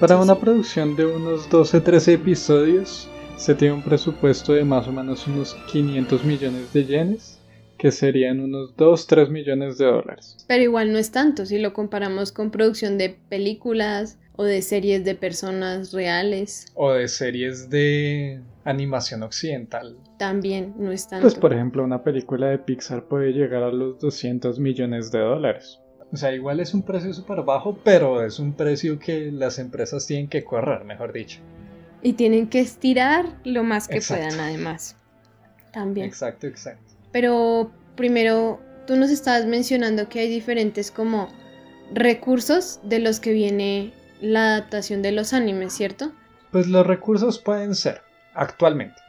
Para 0.00 0.18
una 0.18 0.38
producción 0.38 0.96
de 0.96 1.06
unos 1.06 1.48
12-13 1.50 2.14
episodios 2.14 3.08
se 3.36 3.54
tiene 3.54 3.74
un 3.74 3.82
presupuesto 3.82 4.52
de 4.52 4.64
más 4.64 4.86
o 4.86 4.92
menos 4.92 5.26
unos 5.26 5.54
500 5.70 6.24
millones 6.24 6.72
de 6.72 6.84
yenes 6.84 7.38
que 7.76 7.90
serían 7.90 8.38
unos 8.38 8.76
2-3 8.76 9.28
millones 9.28 9.76
de 9.78 9.86
dólares. 9.86 10.36
Pero 10.46 10.62
igual 10.62 10.92
no 10.92 10.98
es 10.98 11.10
tanto 11.10 11.44
si 11.44 11.58
lo 11.58 11.72
comparamos 11.72 12.30
con 12.30 12.52
producción 12.52 12.96
de 12.96 13.16
películas 13.28 14.18
o 14.36 14.44
de 14.44 14.62
series 14.62 15.04
de 15.04 15.16
personas 15.16 15.92
reales. 15.92 16.66
O 16.74 16.92
de 16.92 17.08
series 17.08 17.68
de 17.68 18.40
animación 18.64 19.24
occidental. 19.24 19.96
También 20.18 20.74
no 20.78 20.92
es 20.92 21.08
tanto. 21.08 21.22
Pues 21.22 21.34
por 21.34 21.52
ejemplo 21.52 21.82
una 21.82 22.04
película 22.04 22.46
de 22.46 22.58
Pixar 22.58 23.08
puede 23.08 23.32
llegar 23.32 23.64
a 23.64 23.72
los 23.72 23.98
200 23.98 24.60
millones 24.60 25.10
de 25.10 25.18
dólares. 25.18 25.80
O 26.12 26.16
sea, 26.16 26.32
igual 26.32 26.60
es 26.60 26.74
un 26.74 26.82
precio 26.82 27.12
súper 27.14 27.42
bajo, 27.42 27.78
pero 27.82 28.22
es 28.24 28.38
un 28.38 28.52
precio 28.52 28.98
que 28.98 29.32
las 29.32 29.58
empresas 29.58 30.06
tienen 30.06 30.28
que 30.28 30.44
correr, 30.44 30.84
mejor 30.84 31.12
dicho. 31.12 31.40
Y 32.02 32.14
tienen 32.14 32.48
que 32.48 32.60
estirar 32.60 33.26
lo 33.44 33.64
más 33.64 33.88
que 33.88 34.00
puedan 34.06 34.38
además. 34.38 34.96
También. 35.72 36.06
Exacto, 36.06 36.46
exacto. 36.46 36.92
Pero 37.12 37.70
primero, 37.96 38.60
tú 38.86 38.96
nos 38.96 39.10
estabas 39.10 39.46
mencionando 39.46 40.08
que 40.10 40.20
hay 40.20 40.28
diferentes 40.28 40.90
como 40.90 41.28
recursos 41.94 42.80
de 42.82 42.98
los 42.98 43.20
que 43.20 43.32
viene 43.32 43.94
la 44.20 44.56
adaptación 44.56 45.00
de 45.00 45.12
los 45.12 45.32
animes, 45.32 45.72
¿cierto? 45.72 46.12
Pues 46.50 46.66
los 46.66 46.86
recursos 46.86 47.38
pueden 47.38 47.74
ser, 47.74 48.02
actualmente, 48.34 49.00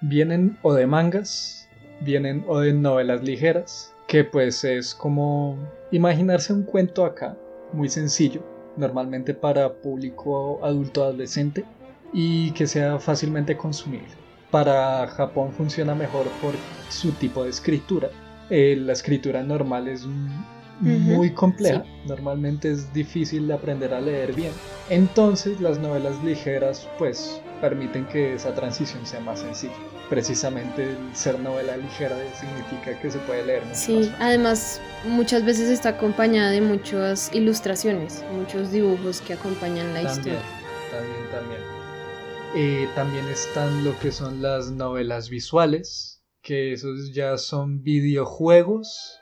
vienen 0.00 0.58
o 0.62 0.72
de 0.72 0.86
mangas, 0.86 1.68
vienen 2.00 2.44
o 2.48 2.60
de 2.60 2.72
novelas 2.72 3.22
ligeras, 3.22 3.94
que 4.08 4.24
pues 4.24 4.64
es 4.64 4.94
como 4.94 5.58
imaginarse 5.90 6.52
un 6.52 6.62
cuento 6.62 7.04
acá, 7.04 7.36
muy 7.72 7.88
sencillo, 7.88 8.42
normalmente 8.76 9.34
para 9.34 9.72
público 9.72 10.60
adulto 10.64 11.02
adolescente 11.02 11.64
y 12.12 12.52
que 12.52 12.66
sea 12.66 12.98
fácilmente 12.98 13.56
consumible 13.56 14.26
para 14.50 15.06
Japón 15.08 15.52
funciona 15.52 15.94
mejor 15.94 16.26
por 16.40 16.54
su 16.88 17.12
tipo 17.12 17.44
de 17.44 17.50
escritura. 17.50 18.10
Eh, 18.48 18.76
la 18.78 18.92
escritura 18.92 19.42
normal 19.42 19.88
es 19.88 20.06
muy 20.80 21.30
compleja, 21.32 21.84
normalmente 22.06 22.70
es 22.70 22.92
difícil 22.92 23.48
de 23.48 23.54
aprender 23.54 23.92
a 23.92 24.00
leer 24.00 24.34
bien. 24.34 24.52
Entonces 24.88 25.60
las 25.60 25.78
novelas 25.78 26.22
ligeras 26.22 26.88
pues 26.98 27.40
permiten 27.60 28.06
que 28.06 28.34
esa 28.34 28.54
transición 28.54 29.04
sea 29.04 29.20
más 29.20 29.40
sencilla. 29.40 29.74
Precisamente 30.08 30.90
el 30.90 31.16
ser 31.16 31.38
novela 31.40 31.76
ligera 31.76 32.16
significa 32.38 32.98
que 33.00 33.10
se 33.10 33.18
puede 33.20 33.44
leer 33.44 33.62
Sí, 33.72 34.12
además 34.20 34.80
muchas 35.04 35.44
veces 35.44 35.68
está 35.68 35.90
acompañada 35.90 36.52
de 36.52 36.60
muchas 36.60 37.32
ilustraciones, 37.34 38.24
muchos 38.32 38.70
dibujos 38.70 39.20
que 39.20 39.32
acompañan 39.32 39.92
la 39.94 40.02
historia. 40.02 40.40
También, 40.92 41.30
también. 41.32 41.60
Eh, 42.54 42.88
también 42.94 43.26
están 43.28 43.84
lo 43.84 43.98
que 43.98 44.12
son 44.12 44.40
las 44.42 44.70
novelas 44.70 45.28
visuales, 45.28 46.22
que 46.40 46.72
esos 46.72 47.12
ya 47.12 47.36
son 47.36 47.82
videojuegos, 47.82 49.18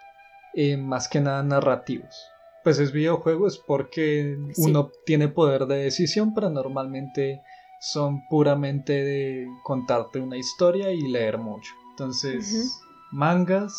eh, 0.55 0.77
más 0.77 1.09
que 1.09 1.21
nada 1.21 1.43
narrativos. 1.43 2.15
Pues 2.63 2.79
es 2.79 2.93
videojuegos 2.93 3.59
porque 3.67 4.37
uno 4.59 4.91
tiene 5.05 5.29
poder 5.29 5.67
de 5.67 5.77
decisión, 5.77 6.35
pero 6.35 6.51
normalmente 6.51 7.41
son 7.81 8.27
puramente 8.29 8.93
de 8.93 9.49
contarte 9.63 10.21
una 10.21 10.37
historia 10.37 10.91
y 10.91 11.03
leer 11.03 11.39
mucho. 11.39 11.75
Entonces, 11.91 12.81
mangas, 13.11 13.75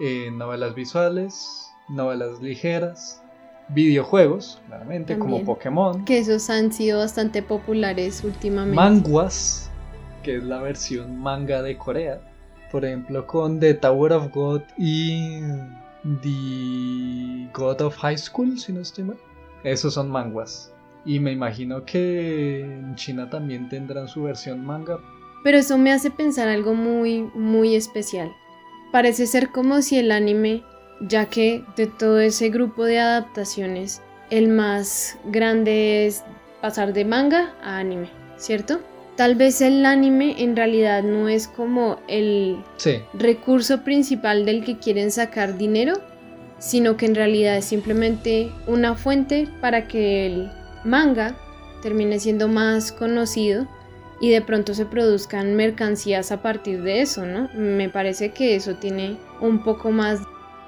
eh, 0.00 0.30
novelas 0.32 0.74
visuales, 0.74 1.70
novelas 1.88 2.40
ligeras, 2.40 3.22
videojuegos, 3.68 4.60
claramente, 4.66 5.18
como 5.18 5.44
Pokémon. 5.44 6.04
Que 6.04 6.18
esos 6.18 6.50
han 6.50 6.72
sido 6.72 6.98
bastante 6.98 7.42
populares 7.42 8.24
últimamente. 8.24 8.76
Manguas, 8.76 9.70
que 10.22 10.36
es 10.36 10.44
la 10.44 10.60
versión 10.60 11.18
manga 11.18 11.62
de 11.62 11.76
Corea. 11.76 12.20
Por 12.70 12.84
ejemplo, 12.84 13.26
con 13.26 13.58
The 13.58 13.74
Tower 13.74 14.12
of 14.12 14.32
God 14.32 14.62
y 14.78 15.40
The 16.22 17.50
God 17.52 17.80
of 17.80 17.96
High 17.96 18.18
School, 18.18 18.58
si 18.58 18.72
no 18.72 18.80
estoy 18.80 19.04
mal. 19.04 19.18
Esos 19.64 19.94
son 19.94 20.10
manguas. 20.10 20.72
Y 21.04 21.18
me 21.20 21.32
imagino 21.32 21.84
que 21.84 22.60
en 22.60 22.94
China 22.94 23.30
también 23.30 23.68
tendrán 23.68 24.08
su 24.08 24.24
versión 24.24 24.64
manga. 24.64 24.98
Pero 25.42 25.58
eso 25.58 25.78
me 25.78 25.92
hace 25.92 26.10
pensar 26.10 26.48
algo 26.48 26.74
muy, 26.74 27.22
muy 27.34 27.74
especial. 27.74 28.30
Parece 28.92 29.26
ser 29.26 29.50
como 29.50 29.80
si 29.82 29.98
el 29.98 30.12
anime 30.12 30.62
ya 31.00 31.26
que 31.26 31.64
de 31.76 31.86
todo 31.86 32.20
ese 32.20 32.50
grupo 32.50 32.84
de 32.84 32.98
adaptaciones, 32.98 34.02
el 34.30 34.48
más 34.48 35.18
grande 35.26 36.06
es 36.06 36.24
pasar 36.60 36.92
de 36.92 37.04
manga 37.04 37.54
a 37.62 37.78
anime, 37.78 38.10
¿cierto? 38.36 38.80
Tal 39.16 39.34
vez 39.34 39.60
el 39.60 39.84
anime 39.84 40.36
en 40.42 40.56
realidad 40.56 41.02
no 41.02 41.28
es 41.28 41.48
como 41.48 41.98
el 42.08 42.62
recurso 43.14 43.82
principal 43.82 44.46
del 44.46 44.64
que 44.64 44.78
quieren 44.78 45.10
sacar 45.10 45.58
dinero, 45.58 45.94
sino 46.58 46.96
que 46.96 47.06
en 47.06 47.14
realidad 47.14 47.56
es 47.56 47.64
simplemente 47.64 48.50
una 48.66 48.94
fuente 48.94 49.48
para 49.60 49.88
que 49.88 50.26
el 50.26 50.50
manga 50.84 51.34
termine 51.82 52.18
siendo 52.18 52.48
más 52.48 52.92
conocido 52.92 53.66
y 54.20 54.30
de 54.30 54.42
pronto 54.42 54.74
se 54.74 54.84
produzcan 54.84 55.56
mercancías 55.56 56.30
a 56.30 56.42
partir 56.42 56.82
de 56.82 57.00
eso, 57.00 57.24
¿no? 57.24 57.48
Me 57.54 57.88
parece 57.88 58.32
que 58.32 58.54
eso 58.54 58.74
tiene 58.74 59.16
un 59.40 59.64
poco 59.64 59.90
más 59.90 60.20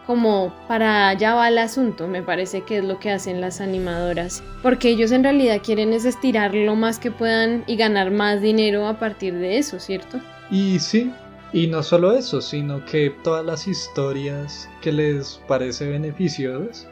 como 0.06 0.52
para 0.66 1.08
allá 1.08 1.34
va 1.34 1.48
el 1.48 1.58
asunto, 1.58 2.08
me 2.08 2.22
parece 2.22 2.62
que 2.62 2.78
es 2.78 2.84
lo 2.84 2.98
que 2.98 3.10
hacen 3.10 3.40
las 3.40 3.60
animadoras, 3.60 4.42
porque 4.62 4.88
ellos 4.88 5.12
en 5.12 5.22
realidad 5.22 5.60
quieren 5.62 5.92
es 5.92 6.04
estirar 6.04 6.54
lo 6.54 6.74
más 6.74 6.98
que 6.98 7.10
puedan 7.10 7.62
y 7.66 7.76
ganar 7.76 8.10
más 8.10 8.40
dinero 8.40 8.88
a 8.88 8.98
partir 8.98 9.34
de 9.34 9.58
eso, 9.58 9.78
¿cierto? 9.78 10.20
Y 10.50 10.78
sí, 10.80 11.12
y 11.52 11.66
no 11.68 11.82
solo 11.82 12.12
eso, 12.12 12.40
sino 12.40 12.84
que 12.84 13.10
todas 13.22 13.44
las 13.44 13.68
historias 13.68 14.68
que 14.80 14.90
les 14.90 15.40
parece 15.46 15.88
beneficiosas 15.88 16.88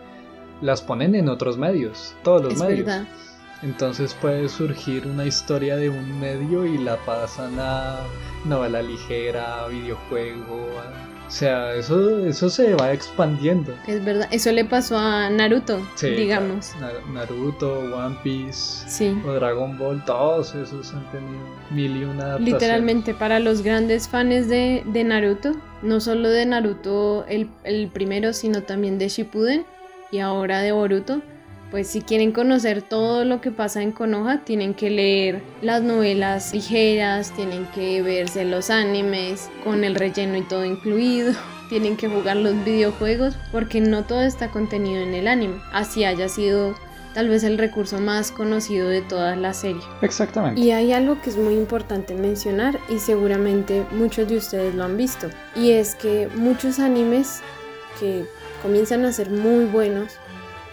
las 0.61 0.83
ponen 0.83 1.15
en 1.15 1.29
otros 1.29 1.59
medios, 1.59 2.15
todos 2.23 2.43
los 2.43 2.57
medios. 2.59 2.87
Verdad. 2.87 3.05
Entonces 3.63 4.15
puede 4.15 4.49
surgir 4.49 5.07
una 5.07 5.27
historia 5.27 5.77
de 5.77 5.91
un 5.91 6.19
medio 6.19 6.65
y 6.65 6.79
la 6.79 6.97
pasan 6.97 7.59
a 7.59 7.99
novela 8.47 8.81
ligera, 8.81 9.67
videojuego, 9.69 10.67
o 11.31 11.33
sea, 11.33 11.75
eso, 11.75 12.27
eso 12.27 12.51
se 12.51 12.75
va 12.75 12.93
expandiendo. 12.93 13.73
Es 13.87 14.05
verdad, 14.05 14.29
eso 14.33 14.51
le 14.51 14.65
pasó 14.65 14.99
a 14.99 15.31
Naruto, 15.31 15.79
digamos. 16.01 16.73
Naruto, 17.13 17.79
One 17.95 18.17
Piece, 18.25 19.15
o 19.25 19.33
Dragon 19.35 19.79
Ball, 19.79 20.05
todos 20.05 20.57
esos 20.57 20.93
han 20.93 21.09
tenido 21.13 21.39
mil 21.71 21.99
y 21.99 22.05
una 22.05 22.37
Literalmente, 22.37 23.15
para 23.15 23.39
los 23.39 23.63
grandes 23.63 24.09
fans 24.09 24.49
de, 24.49 25.05
Naruto, 25.05 25.53
no 25.83 26.01
solo 26.01 26.31
de 26.31 26.47
Naruto 26.47 27.25
el, 27.29 27.49
el 27.63 27.89
primero, 27.89 28.33
sino 28.33 28.65
también 28.65 28.99
de 28.99 29.09
Shippuden 29.09 29.65
y 30.11 30.19
ahora 30.19 30.61
de 30.61 30.73
Boruto, 30.73 31.23
pues 31.71 31.87
si 31.87 32.03
quieren 32.03 32.33
conocer 32.33 32.83
todo 32.83 33.25
lo 33.25 33.41
que 33.41 33.51
pasa 33.51 33.83
en 33.83 33.93
Konoha, 33.93 34.45
tienen 34.45 34.75
que 34.75 34.91
leer 34.91 35.43
las 35.63 35.83
novelas 35.83 36.53
ligeras, 36.53 37.31
tienen 37.33 37.65
que 37.67 38.03
verse 38.03 38.45
los 38.45 38.71
animes 38.71 39.49
con 39.63 39.85
el 39.85 39.95
relleno 39.95 40.37
y 40.37 40.43
todo 40.43 40.65
incluido. 40.65 41.33
Tienen 41.69 41.97
que 41.97 42.09
jugar 42.09 42.37
los 42.37 42.65
videojuegos 42.65 43.37
porque 43.53 43.81
no 43.81 44.03
todo 44.03 44.23
está 44.23 44.51
contenido 44.51 45.05
en 45.05 45.15
el 45.15 45.29
anime. 45.29 45.61
Así 45.73 46.03
haya 46.03 46.29
sido 46.29 46.75
tal 47.15 47.29
vez 47.29 47.45
el 47.45 47.59
recurso 47.59 48.01
más 48.01 48.33
conocido 48.33 48.89
de 48.89 49.03
toda 49.03 49.37
la 49.37 49.55
serie. 49.55 49.81
Exactamente. 50.03 50.61
Y 50.61 50.73
hay 50.73 50.93
algo 50.93 51.23
que 51.23 51.31
es 51.31 51.37
muy 51.37 51.55
importante 51.55 52.17
mencionar 52.17 52.81
y 52.89 52.99
seguramente 52.99 53.85
muchos 53.93 54.27
de 54.27 54.39
ustedes 54.39 54.75
lo 54.75 54.83
han 54.83 54.97
visto. 54.97 55.29
Y 55.55 55.71
es 55.71 55.95
que 55.95 56.29
muchos 56.35 56.81
animes 56.81 57.41
que 58.01 58.25
comienzan 58.63 59.05
a 59.05 59.13
ser 59.13 59.31
muy 59.31 59.65
buenos 59.65 60.19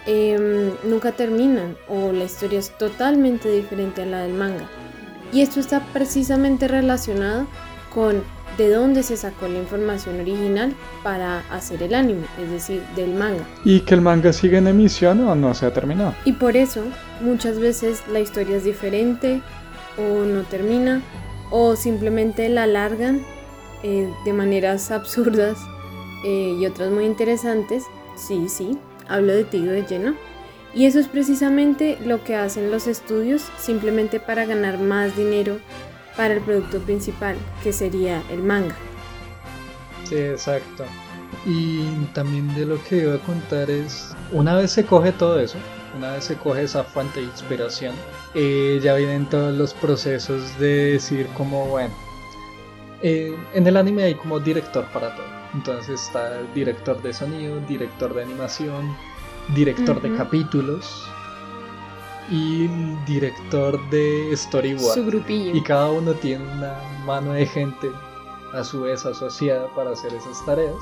Em, 0.10 0.72
nunca 0.86 1.12
terminan 1.12 1.76
o 1.90 2.14
la 2.14 2.24
historia 2.24 2.60
es 2.60 2.70
totalmente 2.78 3.52
diferente 3.52 4.04
a 4.04 4.06
la 4.06 4.22
del 4.22 4.34
manga. 4.34 4.66
Y 5.34 5.42
esto 5.42 5.60
está 5.60 5.82
precisamente 5.92 6.70
relacionado 6.70 7.46
con 7.94 8.24
de 8.58 8.70
dónde 8.70 9.04
se 9.04 9.18
sacó 9.18 9.50
la 9.50 9.60
información 9.60 10.22
original 10.22 10.74
para 11.04 11.40
hacer 11.52 11.84
el 11.84 11.94
anime, 11.94 12.26
es 12.42 12.50
decir, 12.50 12.82
del 12.96 13.14
manga. 13.16 13.44
Y 13.66 13.82
que 13.82 13.96
el 13.96 14.02
manga 14.02 14.32
sigue 14.32 14.58
en 14.58 14.68
emisión 14.68 15.28
o 15.28 15.36
no 15.36 15.54
se 15.54 15.66
ha 15.66 15.74
terminado. 15.74 16.16
Y 16.24 16.32
por 16.32 16.56
eso 16.56 16.84
muchas 17.20 17.60
veces 17.60 18.02
la 18.10 18.22
historia 18.22 18.56
es 18.56 18.64
diferente 18.64 19.42
o 19.98 20.24
no 20.24 20.44
termina 20.44 21.02
o 21.52 21.76
simplemente 21.76 22.48
la 22.48 22.64
alargan 22.64 23.26
eh, 23.84 24.10
de 24.24 24.32
maneras 24.32 24.90
absurdas 24.92 25.58
eh, 26.24 26.56
y 26.60 26.66
otras 26.66 26.92
muy 26.92 27.06
interesantes. 27.06 27.86
Sí, 28.16 28.50
sí, 28.50 28.78
hablo 29.08 29.34
de 29.34 29.44
ti 29.44 29.62
de 29.62 29.84
lleno. 29.84 30.16
Y 30.74 30.86
eso 30.86 31.00
es 31.00 31.08
precisamente 31.08 31.98
lo 32.06 32.24
que 32.24 32.36
hacen 32.36 32.70
los 32.72 32.88
estudios 32.88 33.44
simplemente 33.58 34.20
para 34.20 34.46
ganar 34.46 34.80
más 34.80 35.16
dinero 35.16 35.58
para 36.16 36.34
el 36.34 36.42
producto 36.42 36.80
principal, 36.80 37.36
que 37.64 37.72
sería 37.72 38.22
el 38.30 38.44
manga. 38.44 38.76
Sí, 40.04 40.16
exacto. 40.16 40.86
Y 41.46 41.84
también 42.14 42.54
de 42.56 42.66
lo 42.66 42.84
que 42.84 42.98
iba 42.98 43.16
a 43.16 43.20
contar 43.20 43.70
es, 43.70 44.16
una 44.32 44.56
vez 44.56 44.72
se 44.72 44.86
coge 44.86 45.12
todo 45.12 45.40
eso, 45.40 45.58
una 45.96 46.14
vez 46.14 46.26
se 46.26 46.36
coge 46.36 46.64
esa 46.64 46.84
fuente 46.84 47.20
de 47.20 47.26
inspiración, 47.28 47.96
eh, 48.34 48.80
ya 48.82 48.96
vienen 48.96 49.26
todos 49.28 49.56
los 49.56 49.74
procesos 49.74 50.58
de 50.60 50.94
decir 50.94 51.28
como, 51.38 51.66
bueno, 51.68 51.94
eh, 53.02 53.36
en 53.54 53.68
el 53.68 53.78
anime 53.78 54.04
hay 54.04 54.16
como 54.16 54.40
director 54.40 54.86
para 54.92 55.16
todo. 55.16 55.37
Entonces 55.58 56.04
está 56.04 56.40
el 56.40 56.54
director 56.54 57.02
de 57.02 57.12
sonido, 57.12 57.60
director 57.62 58.14
de 58.14 58.22
animación, 58.22 58.96
director 59.56 60.00
de 60.00 60.16
capítulos 60.16 61.10
y 62.30 62.68
director 63.08 63.80
de 63.90 64.32
storyboard. 64.36 64.94
Su 64.94 65.06
grupillo. 65.08 65.56
Y 65.56 65.64
cada 65.64 65.90
uno 65.90 66.14
tiene 66.14 66.46
una 66.46 66.76
mano 67.06 67.34
de 67.34 67.48
gente 67.48 67.90
a 68.54 68.64
su 68.64 68.82
vez 68.82 69.04
asociada 69.04 69.68
para 69.76 69.92
hacer 69.92 70.14
esas 70.14 70.46
tareas. 70.46 70.76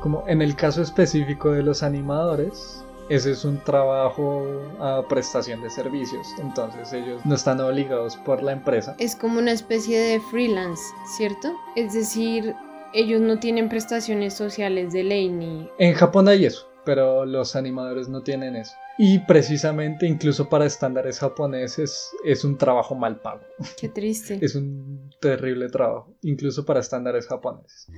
Como 0.00 0.24
en 0.26 0.40
el 0.40 0.56
caso 0.56 0.80
específico 0.80 1.50
de 1.50 1.62
los 1.62 1.82
animadores, 1.82 2.82
ese 3.10 3.32
es 3.32 3.44
un 3.44 3.58
trabajo 3.64 4.46
a 4.80 5.02
prestación 5.06 5.60
de 5.60 5.68
servicios, 5.68 6.26
entonces 6.38 6.90
ellos 6.94 7.20
no 7.26 7.34
están 7.34 7.60
obligados 7.60 8.16
por 8.16 8.42
la 8.42 8.52
empresa. 8.52 8.94
Es 8.98 9.14
como 9.14 9.38
una 9.38 9.52
especie 9.52 9.98
de 9.98 10.20
freelance, 10.20 10.82
¿cierto? 11.16 11.52
Es 11.74 11.92
decir, 11.92 12.54
ellos 12.92 13.20
no 13.20 13.38
tienen 13.38 13.68
prestaciones 13.68 14.34
sociales 14.34 14.92
de 14.92 15.04
ley 15.04 15.28
ni... 15.28 15.68
En 15.78 15.94
Japón 15.94 16.28
hay 16.28 16.46
eso, 16.46 16.68
pero 16.84 17.24
los 17.24 17.56
animadores 17.56 18.08
no 18.08 18.22
tienen 18.22 18.56
eso. 18.56 18.72
Y 19.00 19.20
precisamente 19.20 20.06
incluso 20.06 20.48
para 20.48 20.66
estándares 20.66 21.20
japoneses 21.20 22.10
es 22.24 22.42
un 22.44 22.58
trabajo 22.58 22.96
mal 22.96 23.20
pago. 23.20 23.42
Qué 23.80 23.88
triste. 23.88 24.38
es 24.42 24.56
un 24.56 25.10
terrible 25.20 25.68
trabajo, 25.68 26.16
incluso 26.22 26.64
para 26.64 26.80
estándares 26.80 27.28
japoneses. 27.28 27.88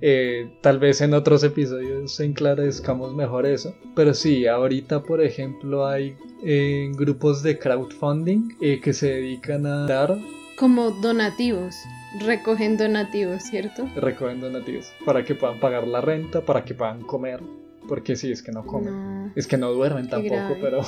Eh, 0.00 0.58
tal 0.62 0.78
vez 0.78 1.00
en 1.00 1.14
otros 1.14 1.42
episodios 1.42 2.20
enclarezcamos 2.20 3.14
mejor 3.14 3.46
eso. 3.46 3.74
Pero 3.96 4.14
sí, 4.14 4.46
ahorita 4.46 5.02
por 5.02 5.20
ejemplo 5.20 5.86
hay 5.86 6.16
eh, 6.44 6.90
grupos 6.94 7.42
de 7.42 7.58
crowdfunding 7.58 8.56
eh, 8.60 8.80
que 8.80 8.92
se 8.92 9.08
dedican 9.08 9.66
a 9.66 9.86
dar... 9.86 10.16
Como 10.56 10.92
donativos 10.92 11.74
recogen 12.20 12.76
donativos, 12.76 13.42
¿cierto? 13.42 13.88
Recogen 13.96 14.40
donativos 14.40 14.92
para 15.04 15.24
que 15.24 15.34
puedan 15.34 15.60
pagar 15.60 15.86
la 15.86 16.00
renta, 16.00 16.40
para 16.40 16.64
que 16.64 16.74
puedan 16.74 17.02
comer, 17.02 17.40
porque 17.88 18.16
sí, 18.16 18.30
es 18.30 18.42
que 18.42 18.52
no 18.52 18.66
comen. 18.66 19.32
Es 19.36 19.46
que 19.46 19.56
no 19.56 19.72
duermen 19.72 20.08
tampoco, 20.08 20.56
pero... 20.60 20.82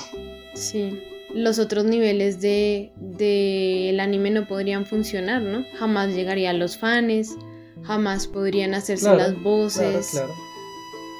Sí. 0.54 1.02
Los 1.34 1.58
otros 1.58 1.84
niveles 1.84 2.40
de, 2.40 2.92
de 2.96 3.96
anime 4.00 4.30
no 4.30 4.46
podrían 4.46 4.86
funcionar, 4.86 5.42
¿no? 5.42 5.64
Jamás 5.78 6.14
llegaría 6.14 6.50
a 6.50 6.52
los 6.54 6.78
fans, 6.78 7.36
jamás 7.82 8.26
podrían 8.26 8.74
hacerse 8.74 9.14
las 9.14 9.40
voces. 9.42 10.10
Claro, 10.12 10.28
claro 10.28 10.45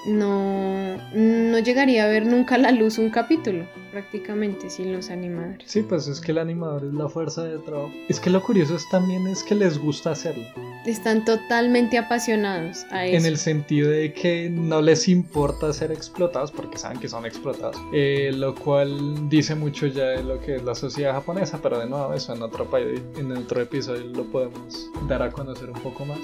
no, 0.07 0.97
no 1.15 1.59
llegaría 1.59 2.05
a 2.05 2.09
ver 2.09 2.27
nunca 2.27 2.55
a 2.55 2.59
la 2.59 2.71
luz 2.71 2.99
un 2.99 3.11
capítulo, 3.11 3.67
prácticamente, 3.93 4.71
sin 4.71 4.93
los 4.93 5.11
animadores. 5.11 5.71
Sí, 5.71 5.83
pues 5.83 6.07
es 6.09 6.21
que 6.21 6.33
el 6.33 6.39
animador 6.39 6.85
es 6.85 6.95
la 6.95 7.09
fuerza 7.09 7.45
de 7.45 7.59
trabajo. 7.59 7.93
Es 8.09 8.21
que 8.21 8.31
lo 8.31 8.43
curioso 8.43 8.77
es 8.77 8.89
también 8.89 9.27
es 9.27 9.43
que 9.43 9.55
les 9.55 9.79
gusta 9.79 10.13
hacerlo. 10.13 10.45
Están 10.85 11.25
totalmente 11.25 11.99
apasionados 11.99 12.85
a 12.91 13.07
eso. 13.07 13.17
En 13.17 13.27
el 13.27 13.39
sentido 13.39 13.91
de 13.91 14.13
que 14.13 14.49
no 14.49 14.81
les 14.81 15.09
importa 15.09 15.73
ser 15.73 15.91
explotados 15.91 16.53
porque 16.53 16.79
saben 16.79 17.01
que 17.01 17.09
son 17.09 17.27
explotados. 17.27 17.77
Eh, 17.93 18.31
lo 18.33 18.55
cual 18.55 19.29
dice 19.29 19.55
mucho 19.55 19.87
ya 19.89 20.07
de 20.07 20.23
lo 20.23 20.41
que 20.41 20.57
es 20.57 20.65
la 20.65 20.75
sociedad 20.75 21.15
japonesa, 21.15 21.59
pero 21.61 21.79
de 21.79 21.87
nuevo 21.87 22.15
eso 22.15 22.35
en 22.35 22.43
otro, 22.43 22.69
en 22.79 23.33
otro 23.33 23.61
episodio 23.61 24.05
lo 24.05 24.25
podemos 24.31 24.91
dar 25.09 25.23
a 25.23 25.31
conocer 25.31 25.71
un 25.71 25.81
poco 25.81 26.05
más. 26.05 26.19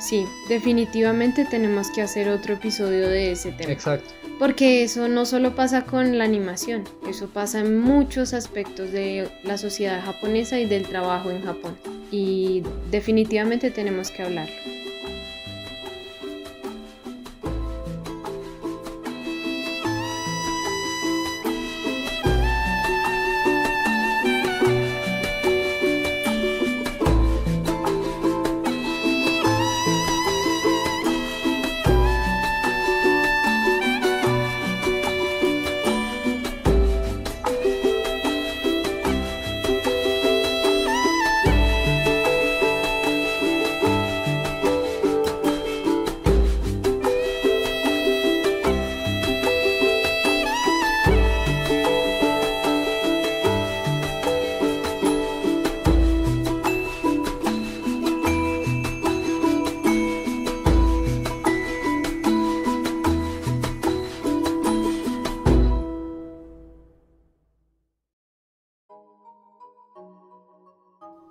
Sí, 0.00 0.24
definitivamente 0.48 1.46
tenemos 1.46 1.90
que 1.90 2.02
hacer 2.02 2.28
otro 2.28 2.54
episodio 2.54 3.08
de 3.08 3.25
ese 3.32 3.52
tema. 3.52 3.72
Exacto. 3.72 4.12
Porque 4.38 4.82
eso 4.82 5.08
no 5.08 5.24
solo 5.24 5.54
pasa 5.54 5.84
con 5.84 6.18
la 6.18 6.24
animación, 6.24 6.84
eso 7.08 7.28
pasa 7.28 7.60
en 7.60 7.78
muchos 7.78 8.34
aspectos 8.34 8.92
de 8.92 9.28
la 9.44 9.56
sociedad 9.56 10.04
japonesa 10.04 10.58
y 10.58 10.66
del 10.66 10.86
trabajo 10.86 11.30
en 11.30 11.42
Japón. 11.42 11.76
Y 12.10 12.62
definitivamente 12.90 13.70
tenemos 13.70 14.10
que 14.10 14.22
hablarlo. 14.22 14.75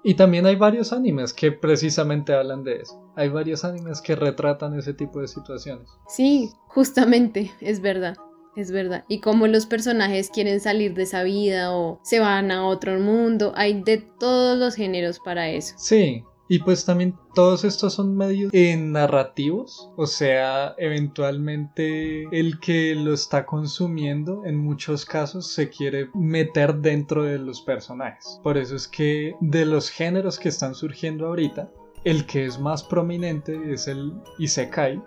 Y 0.08 0.13
también 0.13 0.46
hay 0.46 0.56
varios 0.56 0.94
animes 0.94 1.34
que 1.34 1.52
precisamente 1.52 2.32
hablan 2.32 2.63
de 2.63 2.76
eso. 2.76 3.12
Hay 3.15 3.30
varios 3.30 3.65
animes 3.65 4.02
que 4.02 4.15
retratan 4.15 4.78
ese 4.78 4.94
tipo 4.94 5.20
de 5.20 5.28
situaciones. 5.28 5.89
Sí, 6.08 6.52
justamente, 6.68 7.52
es 7.60 7.82
verdad. 7.82 8.15
Es 8.56 8.72
verdad. 8.72 9.04
Y 9.08 9.20
como 9.20 9.48
los 9.48 9.65
personajes 9.65 10.30
quieren 10.30 10.60
salir 10.60 10.94
de 10.94 11.04
esa 11.04 11.24
vida 11.24 11.76
o 11.76 12.00
se 12.04 12.20
van 12.20 12.52
a 12.52 12.68
otro 12.68 13.00
mundo, 13.00 13.52
hay 13.56 13.82
de 13.82 13.98
todos 13.98 14.56
los 14.60 14.76
géneros 14.76 15.20
para 15.20 15.50
eso. 15.50 15.74
Sí, 15.80 16.24
y 16.47 16.60
pues 16.60 16.86
también 16.86 17.17
todos 17.34 17.63
estos 17.63 17.93
son 17.93 18.15
medios 18.15 18.51
narrativos, 18.53 19.89
o 19.95 20.05
sea, 20.05 20.75
eventualmente 20.77 22.25
el 22.31 22.60
que 22.60 22.93
lo 22.93 23.13
está 23.13 23.45
consumiendo 23.45 24.45
en 24.45 24.55
muchos 24.55 25.05
casos 25.05 25.47
se 25.51 25.69
quiere 25.69 26.10
meter 26.13 26.75
dentro 26.75 27.23
de 27.23 27.39
los 27.39 27.62
personajes. 27.62 28.39
Por 28.43 28.58
eso 28.58 28.75
es 28.75 28.88
que 28.88 29.34
de 29.41 29.65
los 29.65 29.89
géneros 29.89 30.38
que 30.38 30.49
están 30.49 30.75
surgiendo 30.75 31.27
ahorita, 31.27 31.71
el 32.03 32.27
que 32.27 32.45
es 32.45 32.60
más 32.60 32.84
prominente 32.84 33.73
es 33.73 33.88
el 33.88 34.13
Isekai, 34.38 35.01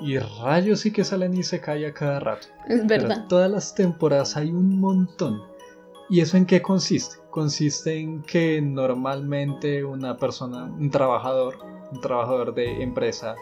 Y 0.00 0.18
rayos 0.18 0.80
sí 0.80 0.90
que 0.90 1.04
salen 1.04 1.34
Isekai 1.34 1.84
a 1.84 1.94
cada 1.94 2.18
rato. 2.18 2.48
Es 2.68 2.84
verdad. 2.84 3.26
todas 3.28 3.48
las 3.48 3.76
temporadas 3.76 4.36
hay 4.36 4.50
un 4.50 4.80
montón. 4.80 5.40
¿Y 6.08 6.20
eso 6.20 6.36
en 6.36 6.46
qué 6.46 6.60
consiste? 6.60 7.16
Consiste 7.30 7.98
en 7.98 8.22
que 8.22 8.60
normalmente 8.60 9.84
una 9.84 10.16
persona, 10.16 10.64
un 10.64 10.90
trabajador, 10.90 11.58
un 11.90 12.00
trabajador 12.00 12.54
de 12.54 12.82
empresa 12.82 13.34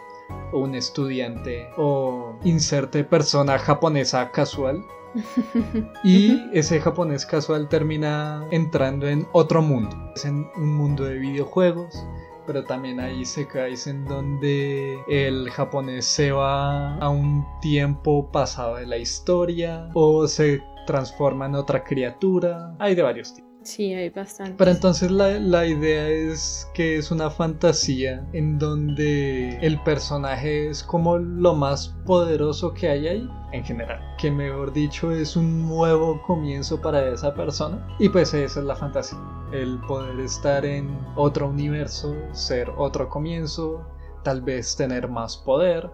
o 0.53 0.61
un 0.61 0.75
estudiante 0.75 1.69
o 1.77 2.39
inserte 2.45 3.05
persona 3.05 3.59
japonesa 3.59 4.31
casual 4.31 4.83
y 6.05 6.41
ese 6.53 6.81
japonés 6.81 7.27
casual 7.27 7.69
termina 7.69 8.47
entrando 8.51 9.09
en 9.09 9.27
otro 9.33 9.61
mundo. 9.61 9.97
Es 10.15 10.25
en 10.25 10.47
un 10.57 10.75
mundo 10.75 11.05
de 11.05 11.19
videojuegos, 11.19 12.07
pero 12.47 12.65
también 12.65 13.01
hay 13.01 13.25
sekais 13.25 13.87
en 13.87 14.05
donde 14.05 14.99
el 15.09 15.51
japonés 15.51 16.07
se 16.07 16.33
va 16.33 16.97
a 16.97 17.09
un 17.09 17.45
tiempo 17.61 18.31
pasado 18.31 18.77
de 18.77 18.87
la 18.87 18.99
historia 18.99 19.91
o 19.95 20.27
se 20.27 20.63
transforma 20.87 21.47
en 21.47 21.55
otra 21.55 21.85
criatura. 21.85 22.75
Hay 22.79 22.95
de 22.95 23.03
varios 23.03 23.35
tipos. 23.35 23.53
Sí, 23.65 23.95
hay 23.95 24.11
bastante. 24.11 24.55
Pero 24.59 24.71
entonces 24.71 25.11
la, 25.11 25.67
idea 25.67 26.09
es 26.09 26.69
que 26.75 26.97
es 26.97 27.11
una 27.11 27.31
fantasía 27.31 28.27
en 28.33 28.59
donde 28.59 29.57
el 29.61 29.81
personaje 29.83 30.69
es 30.69 30.83
como 30.83 31.19
lo 31.19 31.55
más 31.55 31.89
poderoso 32.05 32.75
que 32.75 32.89
hay 32.89 33.09
ahí 33.09 33.31
en 33.53 33.65
general. 33.65 34.01
Que 34.19 34.31
mejor 34.31 34.73
dicho 34.73 35.13
es 35.13 35.37
un 35.37 35.69
nuevo 35.69 36.21
comienzo 36.27 36.81
para 36.81 37.09
esa 37.09 37.35
persona. 37.35 37.87
Y 37.99 38.09
pues 38.09 38.35
esa 38.35 38.61
es 38.61 38.67
la 38.67 38.75
fantasía. 38.75 39.19
El 39.53 39.79
poder 39.87 40.19
estar 40.21 40.65
en 40.65 40.99
otro 41.15 41.49
universo, 41.49 42.15
ser 42.33 42.69
otro 42.77 43.09
comienzo, 43.09 43.87
tal 44.25 44.41
vez 44.43 44.75
tener 44.77 45.09
más 45.09 45.37
poder. 45.37 45.89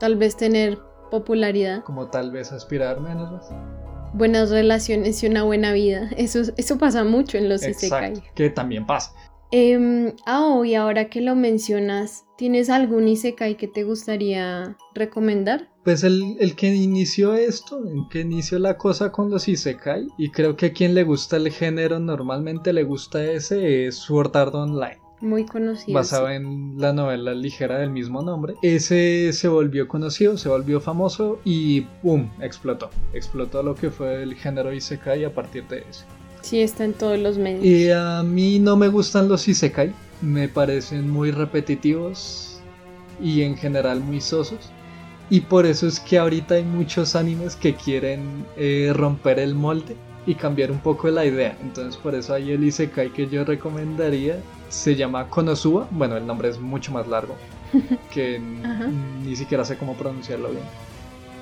Tal 0.00 0.16
vez 0.16 0.36
tener 0.36 0.78
popularidad. 1.10 1.84
Como 1.84 2.08
tal 2.08 2.32
vez 2.32 2.50
aspirar 2.52 3.00
menos 3.00 3.48
buenas 4.14 4.50
relaciones 4.50 5.22
y 5.22 5.26
una 5.26 5.42
buena 5.42 5.72
vida. 5.72 6.10
Eso, 6.16 6.42
eso 6.56 6.78
pasa 6.78 7.04
mucho 7.04 7.38
en 7.38 7.48
los 7.48 7.66
Isekai. 7.66 8.22
Que 8.34 8.50
también 8.50 8.86
pasa. 8.86 9.12
Eh, 9.52 10.14
ah, 10.26 10.60
y 10.64 10.74
ahora 10.74 11.08
que 11.08 11.20
lo 11.20 11.36
mencionas, 11.36 12.26
¿tienes 12.36 12.68
algún 12.68 13.08
Isekai 13.08 13.56
que 13.56 13.68
te 13.68 13.84
gustaría 13.84 14.76
recomendar? 14.94 15.68
Pues 15.84 16.02
el, 16.02 16.36
el, 16.40 16.56
que 16.56 16.74
inició 16.74 17.34
esto, 17.34 17.78
el 17.86 18.08
que 18.10 18.20
inició 18.20 18.58
la 18.58 18.76
cosa 18.76 19.12
con 19.12 19.30
los 19.30 19.46
Isekai, 19.46 20.08
y 20.18 20.30
creo 20.30 20.56
que 20.56 20.66
a 20.66 20.72
quien 20.72 20.94
le 20.94 21.04
gusta 21.04 21.36
el 21.36 21.52
género 21.52 22.00
normalmente 22.00 22.72
le 22.72 22.82
gusta 22.82 23.24
ese, 23.24 23.86
es 23.86 23.94
Sword 23.94 24.36
Art 24.36 24.54
Online. 24.54 25.05
Muy 25.20 25.46
conocido. 25.46 25.94
Basado 25.94 26.28
en 26.30 26.74
la 26.76 26.92
novela 26.92 27.34
ligera 27.34 27.78
del 27.78 27.90
mismo 27.90 28.22
nombre. 28.22 28.54
Ese 28.62 29.32
se 29.32 29.48
volvió 29.48 29.88
conocido, 29.88 30.36
se 30.36 30.48
volvió 30.48 30.80
famoso 30.80 31.40
y 31.44 31.82
¡pum! 32.02 32.28
explotó. 32.40 32.90
Explotó 33.14 33.62
lo 33.62 33.74
que 33.74 33.90
fue 33.90 34.22
el 34.22 34.34
género 34.34 34.72
Isekai 34.72 35.24
a 35.24 35.32
partir 35.32 35.66
de 35.68 35.84
eso. 35.88 36.04
Sí, 36.42 36.60
está 36.60 36.84
en 36.84 36.92
todos 36.92 37.18
los 37.18 37.38
medios. 37.38 37.64
Y 37.64 37.90
a 37.90 38.22
mí 38.22 38.58
no 38.58 38.76
me 38.76 38.88
gustan 38.88 39.28
los 39.28 39.48
Isekai. 39.48 39.92
Me 40.20 40.48
parecen 40.48 41.10
muy 41.10 41.30
repetitivos 41.30 42.60
y 43.20 43.42
en 43.42 43.56
general 43.56 44.00
muy 44.00 44.20
sosos. 44.20 44.70
Y 45.28 45.40
por 45.40 45.66
eso 45.66 45.88
es 45.88 45.98
que 45.98 46.18
ahorita 46.18 46.54
hay 46.54 46.62
muchos 46.62 47.16
animes 47.16 47.56
que 47.56 47.74
quieren 47.74 48.44
eh, 48.56 48.92
romper 48.94 49.40
el 49.40 49.54
molde 49.54 49.96
y 50.26 50.34
cambiar 50.34 50.70
un 50.70 50.78
poco 50.78 51.08
la 51.08 51.24
idea. 51.24 51.56
Entonces 51.62 51.96
por 51.96 52.14
eso 52.14 52.34
hay 52.34 52.52
el 52.52 52.62
Isekai 52.62 53.10
que 53.12 53.28
yo 53.28 53.44
recomendaría 53.44 54.38
se 54.68 54.94
llama 54.94 55.28
Konosuba. 55.28 55.88
Bueno, 55.90 56.16
el 56.16 56.26
nombre 56.26 56.48
es 56.48 56.58
mucho 56.58 56.92
más 56.92 57.06
largo, 57.08 57.36
que 58.12 58.40
ni 59.24 59.36
siquiera 59.36 59.64
sé 59.64 59.76
cómo 59.76 59.94
pronunciarlo 59.94 60.50
bien. 60.50 60.64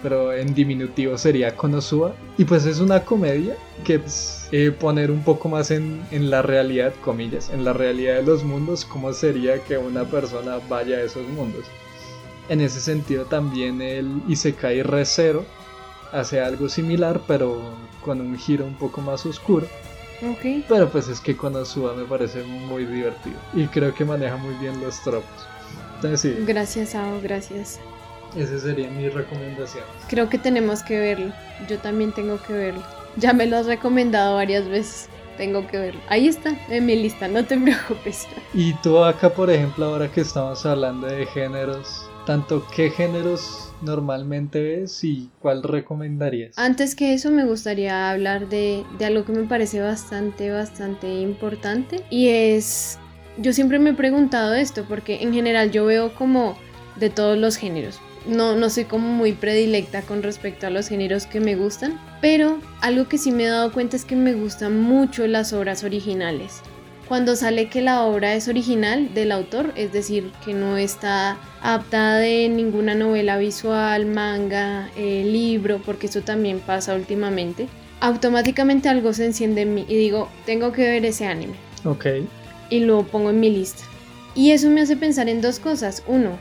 Pero 0.03 0.35
en 0.35 0.55
diminutivo 0.55 1.17
sería 1.17 1.57
Konosuba. 1.57 2.15
Y 2.37 2.45
pues 2.45 2.67
es 2.67 2.81
una 2.81 3.01
comedia 3.05 3.57
que 3.85 3.99
pues, 3.99 4.49
eh, 4.53 4.71
poner 4.71 5.11
un 5.11 5.23
poco 5.23 5.49
más 5.49 5.71
en, 5.71 6.03
en, 6.11 6.31
la 6.31 6.43
realidad, 6.43 6.93
comillas, 7.03 7.51
en 7.51 7.65
la 7.65 7.73
realidad 7.73 8.17
de 8.17 8.23
los 8.23 8.45
mundos, 8.45 8.85
cómo 8.85 9.13
sería 9.13 9.63
que 9.65 9.79
una 9.79 10.05
persona 10.05 10.59
vaya 10.69 10.97
a 10.99 11.03
esos 11.03 11.27
mundos. 11.29 11.65
En 12.51 12.61
ese 12.61 12.81
sentido 12.81 13.25
también 13.25 13.81
el 13.81 14.23
Isekai 14.29 14.83
Recero 14.83 15.47
hace 16.13 16.41
algo 16.41 16.69
similar, 16.69 17.23
pero 17.27 17.59
con 18.05 18.21
un 18.21 18.39
giro 18.39 18.67
un 18.67 18.75
poco 18.75 19.01
más 19.01 19.25
oscuro 19.25 19.67
pero 20.69 20.89
pues 20.89 21.09
es 21.09 21.21
que 21.21 21.37
Konosuba 21.37 21.95
me 21.95 22.05
parece 22.05 22.43
muy 22.43 22.85
divertido 22.85 23.37
y 23.53 23.67
creo 23.67 23.95
que 23.95 24.05
maneja 24.05 24.37
muy 24.37 24.55
bien 24.55 24.81
los 24.81 25.01
tropos. 25.03 25.47
Entonces 25.97 26.21
sí. 26.21 26.45
Gracias, 26.47 26.95
Ao, 26.95 27.21
gracias. 27.21 27.81
Esa 28.37 28.59
sería 28.59 28.91
mi 28.91 29.09
recomendación. 29.09 29.85
Creo 30.09 30.29
que 30.29 30.39
tenemos 30.39 30.83
que 30.83 30.99
verlo. 30.99 31.33
Yo 31.69 31.79
también 31.79 32.13
tengo 32.13 32.41
que 32.43 32.53
verlo. 32.53 32.83
Ya 33.17 33.33
me 33.33 33.47
lo 33.47 33.57
has 33.57 33.67
recomendado 33.67 34.35
varias 34.35 34.69
veces. 34.69 35.09
Tengo 35.37 35.67
que 35.67 35.79
verlo. 35.79 36.01
Ahí 36.09 36.29
está, 36.29 36.57
en 36.69 36.87
mi 36.87 36.97
lista, 36.97 37.29
no 37.29 37.45
te 37.45 37.57
preocupes. 37.61 38.27
Y 38.53 38.75
tú 38.75 39.03
acá, 39.03 39.31
por 39.31 39.51
ejemplo, 39.51 39.87
ahora 39.87 40.11
que 40.11 40.21
estamos 40.21 40.65
hablando 40.67 41.07
de 41.07 41.27
géneros, 41.27 42.09
tanto 42.27 42.67
qué 42.75 42.91
géneros 42.91 43.73
normalmente 43.85 44.63
ves 44.63 45.05
y 45.05 45.31
cuál 45.41 45.63
recomendarías? 45.63 46.59
Antes 46.59 46.95
que 46.95 47.15
eso 47.15 47.31
me 47.31 47.45
gustaría 47.45 48.11
hablar 48.11 48.49
de, 48.49 48.85
algo 49.05 49.25
que 49.25 49.33
me 49.33 49.45
parece 49.45 49.81
bastante, 49.81 50.51
bastante 50.51 51.21
importante 51.21 52.05
y 52.11 52.29
es, 52.29 52.99
yo 53.39 53.53
siempre 53.53 53.79
me 53.79 53.91
he 53.91 53.95
preguntado 53.95 54.55
esto 54.55 54.85
porque 54.89 55.23
en 55.23 55.33
general 55.33 55.71
yo 55.71 55.85
veo 55.87 56.15
como 56.15 56.57
de 56.97 57.11
todos 57.11 57.39
los 57.39 57.57
géneros. 57.57 58.01
No, 58.27 58.57
no 58.57 58.71
soy 58.71 58.85
como 58.85 59.07
muy 59.09 59.33
predilecta 59.33 60.01
con 60.01 60.23
respecto 60.23 60.67
a 60.67 60.71
los 60.71 60.89
géneros 60.89 61.27
que 61.27 61.41
me 61.41 61.57
gustan, 61.57 62.01
pero 62.23 62.59
algo 62.81 63.07
que 63.07 63.19
sí 63.19 63.31
me 63.31 63.45
he 63.45 63.49
dado 63.49 63.71
cuenta 63.71 63.97
es 63.97 64.07
que 64.07 64.17
me 64.17 64.33
gustan 64.33 64.81
mucho 64.81 65.27
las 65.27 65.53
obras 65.53 65.85
originales 65.85 66.63
cuando 67.09 67.37
sale 67.37 67.69
que 67.69 67.83
la 67.83 68.05
obra 68.05 68.35
es 68.35 68.49
original 68.49 69.13
del 69.15 69.33
autor, 69.33 69.73
es 69.77 69.93
decir, 69.93 70.31
que 70.45 70.55
no 70.55 70.77
está 70.77 71.37
adaptada 71.63 72.19
de 72.19 72.49
ninguna 72.49 72.95
novela 72.95 73.37
visual, 73.39 74.07
manga, 74.07 74.91
eh, 74.97 75.25
libro, 75.25 75.81
porque 75.85 76.07
eso 76.07 76.23
también 76.23 76.61
pasa 76.61 76.95
últimamente, 76.95 77.69
automáticamente 78.01 78.89
algo 78.89 79.13
se 79.13 79.27
enciende 79.27 79.63
en 79.63 79.75
mí 79.75 79.85
y 79.89 79.97
digo, 79.97 80.29
tengo 80.47 80.73
que 80.73 80.83
ver 80.83 81.05
ese 81.05 81.27
anime. 81.27 81.55
Ok. 81.85 82.07
Y 82.71 82.81
lo 82.81 83.03
pongo 83.05 83.31
en 83.31 83.41
mi 83.41 83.51
lista. 83.51 83.85
Y 84.35 84.51
eso 84.51 84.69
me 84.69 84.81
hace 84.81 84.97
pensar 84.97 85.29
en 85.29 85.41
dos 85.41 85.61
cosas. 85.61 86.03
Uno, 86.07 86.39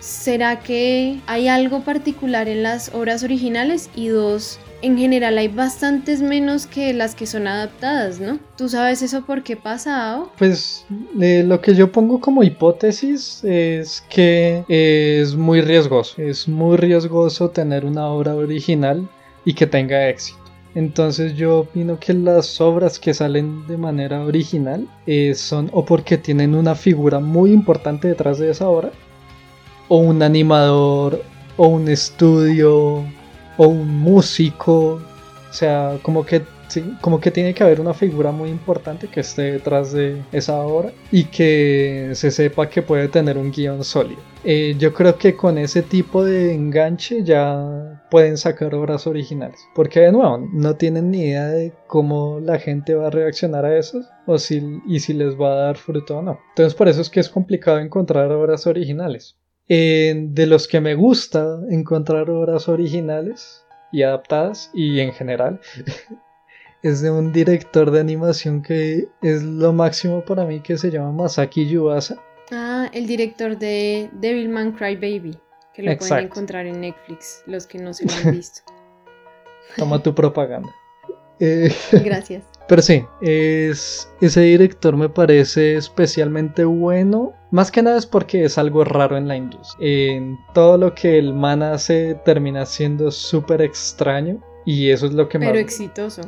¿será 0.00 0.60
que 0.60 1.18
hay 1.26 1.48
algo 1.48 1.80
particular 1.80 2.48
en 2.48 2.62
las 2.62 2.94
obras 2.94 3.22
originales? 3.22 3.90
Y 3.94 4.08
dos, 4.08 4.58
en 4.82 4.98
general 4.98 5.38
hay 5.38 5.48
bastantes 5.48 6.22
menos 6.22 6.66
que 6.66 6.92
las 6.92 7.14
que 7.14 7.26
son 7.26 7.46
adaptadas, 7.46 8.20
¿no? 8.20 8.38
¿Tú 8.56 8.68
sabes 8.68 9.02
eso 9.02 9.24
por 9.24 9.42
qué 9.42 9.56
pasa? 9.56 10.24
Pues 10.38 10.86
eh, 11.20 11.44
lo 11.46 11.60
que 11.60 11.74
yo 11.74 11.90
pongo 11.90 12.20
como 12.20 12.42
hipótesis 12.42 13.42
es 13.44 14.04
que 14.08 14.64
es 14.68 15.34
muy 15.34 15.60
riesgoso. 15.60 16.20
Es 16.20 16.46
muy 16.48 16.76
riesgoso 16.76 17.50
tener 17.50 17.84
una 17.84 18.06
obra 18.08 18.34
original 18.34 19.08
y 19.44 19.54
que 19.54 19.66
tenga 19.66 20.08
éxito. 20.08 20.38
Entonces 20.74 21.34
yo 21.34 21.60
opino 21.60 21.98
que 21.98 22.12
las 22.12 22.60
obras 22.60 22.98
que 22.98 23.14
salen 23.14 23.66
de 23.66 23.78
manera 23.78 24.22
original 24.24 24.86
eh, 25.06 25.34
son 25.34 25.70
o 25.72 25.86
porque 25.86 26.18
tienen 26.18 26.54
una 26.54 26.74
figura 26.74 27.18
muy 27.18 27.50
importante 27.52 28.08
detrás 28.08 28.38
de 28.38 28.50
esa 28.50 28.68
obra, 28.68 28.90
o 29.88 29.96
un 29.96 30.22
animador, 30.22 31.22
o 31.56 31.68
un 31.68 31.88
estudio, 31.88 33.06
o 33.56 33.68
un 33.68 34.00
músico, 34.00 35.00
o 35.50 35.52
sea, 35.52 35.98
como 36.02 36.24
que, 36.24 36.42
como 37.00 37.20
que 37.20 37.30
tiene 37.30 37.54
que 37.54 37.62
haber 37.62 37.80
una 37.80 37.94
figura 37.94 38.32
muy 38.32 38.50
importante 38.50 39.08
que 39.08 39.20
esté 39.20 39.52
detrás 39.52 39.92
de 39.92 40.22
esa 40.32 40.58
obra 40.58 40.92
y 41.10 41.24
que 41.24 42.10
se 42.14 42.30
sepa 42.30 42.68
que 42.68 42.82
puede 42.82 43.08
tener 43.08 43.38
un 43.38 43.50
guion 43.50 43.84
sólido. 43.84 44.20
Eh, 44.44 44.76
yo 44.78 44.92
creo 44.92 45.16
que 45.16 45.34
con 45.34 45.58
ese 45.58 45.82
tipo 45.82 46.24
de 46.24 46.54
enganche 46.54 47.24
ya 47.24 48.04
pueden 48.10 48.36
sacar 48.36 48.74
obras 48.74 49.06
originales, 49.06 49.60
porque 49.74 50.00
de 50.00 50.12
nuevo 50.12 50.38
no 50.52 50.76
tienen 50.76 51.10
ni 51.10 51.22
idea 51.22 51.46
de 51.46 51.72
cómo 51.86 52.38
la 52.40 52.58
gente 52.58 52.94
va 52.94 53.08
a 53.08 53.10
reaccionar 53.10 53.64
a 53.64 53.76
eso 53.76 54.02
o 54.26 54.38
si, 54.38 54.80
y 54.86 55.00
si 55.00 55.14
les 55.14 55.40
va 55.40 55.52
a 55.52 55.56
dar 55.66 55.76
fruto 55.76 56.18
o 56.18 56.22
no. 56.22 56.38
Entonces 56.50 56.74
por 56.74 56.88
eso 56.88 57.00
es 57.00 57.10
que 57.10 57.20
es 57.20 57.28
complicado 57.28 57.78
encontrar 57.78 58.30
obras 58.30 58.66
originales 58.66 59.36
de 59.68 60.46
los 60.46 60.68
que 60.68 60.80
me 60.80 60.94
gusta 60.94 61.60
encontrar 61.70 62.30
obras 62.30 62.68
originales 62.68 63.64
y 63.92 64.02
adaptadas 64.02 64.70
y 64.74 65.00
en 65.00 65.12
general 65.12 65.60
es 66.82 67.00
de 67.00 67.10
un 67.10 67.32
director 67.32 67.90
de 67.90 68.00
animación 68.00 68.62
que 68.62 69.08
es 69.22 69.42
lo 69.42 69.72
máximo 69.72 70.24
para 70.24 70.44
mí 70.44 70.60
que 70.60 70.78
se 70.78 70.90
llama 70.90 71.12
Masaki 71.12 71.68
Yuasa. 71.68 72.22
Ah, 72.52 72.88
el 72.92 73.06
director 73.06 73.58
de 73.58 74.08
Devilman 74.12 74.72
Crybaby, 74.72 75.36
que 75.74 75.82
lo 75.82 75.96
pueden 75.96 76.26
encontrar 76.26 76.66
en 76.66 76.80
Netflix, 76.80 77.42
los 77.46 77.66
que 77.66 77.78
no 77.78 77.92
se 77.92 78.06
lo 78.06 78.12
han 78.12 78.30
visto. 78.36 78.62
Toma 79.76 80.02
tu 80.02 80.14
propaganda. 80.14 80.70
Eh, 81.38 81.70
Gracias. 82.02 82.44
Pero 82.68 82.82
sí, 82.82 83.04
es, 83.20 84.10
ese 84.20 84.40
director 84.40 84.96
me 84.96 85.08
parece 85.08 85.76
especialmente 85.76 86.64
bueno. 86.64 87.32
Más 87.52 87.70
que 87.70 87.82
nada 87.82 87.96
es 87.96 88.06
porque 88.06 88.44
es 88.44 88.58
algo 88.58 88.84
raro 88.84 89.16
en 89.16 89.28
la 89.28 89.36
industria. 89.36 89.88
En 89.88 90.36
todo 90.52 90.76
lo 90.76 90.94
que 90.94 91.18
el 91.18 91.32
man 91.32 91.62
hace 91.62 92.16
termina 92.24 92.66
siendo 92.66 93.10
súper 93.10 93.62
extraño. 93.62 94.42
Y 94.64 94.90
eso 94.90 95.06
es 95.06 95.12
lo 95.12 95.28
que 95.28 95.38
Pero 95.38 95.52
Pero 95.52 95.64
exitoso. 95.64 96.22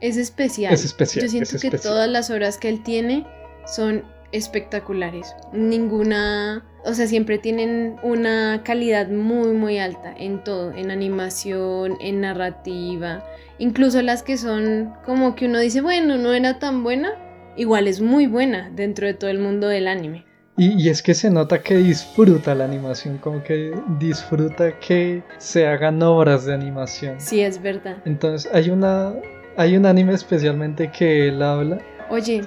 Es 0.00 0.16
especial. 0.16 0.72
Es 0.72 0.84
especial. 0.84 1.24
Yo 1.24 1.30
siento 1.30 1.58
que 1.58 1.76
todas 1.76 2.08
las 2.08 2.30
obras 2.30 2.56
que 2.56 2.68
él 2.68 2.82
tiene 2.84 3.26
son 3.66 4.04
espectaculares. 4.32 5.34
Ninguna, 5.52 6.64
o 6.84 6.94
sea, 6.94 7.06
siempre 7.06 7.38
tienen 7.38 7.96
una 8.02 8.62
calidad 8.64 9.08
muy, 9.08 9.52
muy 9.52 9.78
alta 9.78 10.14
en 10.16 10.42
todo, 10.44 10.72
en 10.72 10.90
animación, 10.90 11.96
en 12.00 12.20
narrativa, 12.20 13.24
incluso 13.58 14.02
las 14.02 14.22
que 14.22 14.36
son 14.36 14.94
como 15.04 15.34
que 15.34 15.46
uno 15.46 15.58
dice, 15.58 15.80
bueno, 15.80 16.16
no 16.16 16.32
era 16.32 16.58
tan 16.58 16.82
buena, 16.82 17.14
igual 17.56 17.88
es 17.88 18.00
muy 18.00 18.26
buena 18.26 18.70
dentro 18.74 19.06
de 19.06 19.14
todo 19.14 19.30
el 19.30 19.38
mundo 19.38 19.68
del 19.68 19.88
anime. 19.88 20.24
Y, 20.60 20.88
es 20.88 21.02
que 21.02 21.14
se 21.14 21.30
nota 21.30 21.62
que 21.62 21.76
disfruta 21.76 22.52
la 22.52 22.64
animación, 22.64 23.18
como 23.18 23.44
que 23.44 23.72
disfruta 24.00 24.76
que 24.80 25.22
se 25.38 25.64
hagan 25.68 26.02
obras 26.02 26.46
de 26.46 26.54
animación. 26.54 27.20
Sí, 27.20 27.42
es 27.42 27.62
verdad. 27.62 27.98
Entonces 28.04 28.50
hay 28.52 28.70
una, 28.70 29.14
hay 29.56 29.76
un 29.76 29.86
anime 29.86 30.14
especialmente 30.14 30.90
que 30.90 31.28
él 31.28 31.42
habla. 31.42 31.78
Oye, 32.10 32.42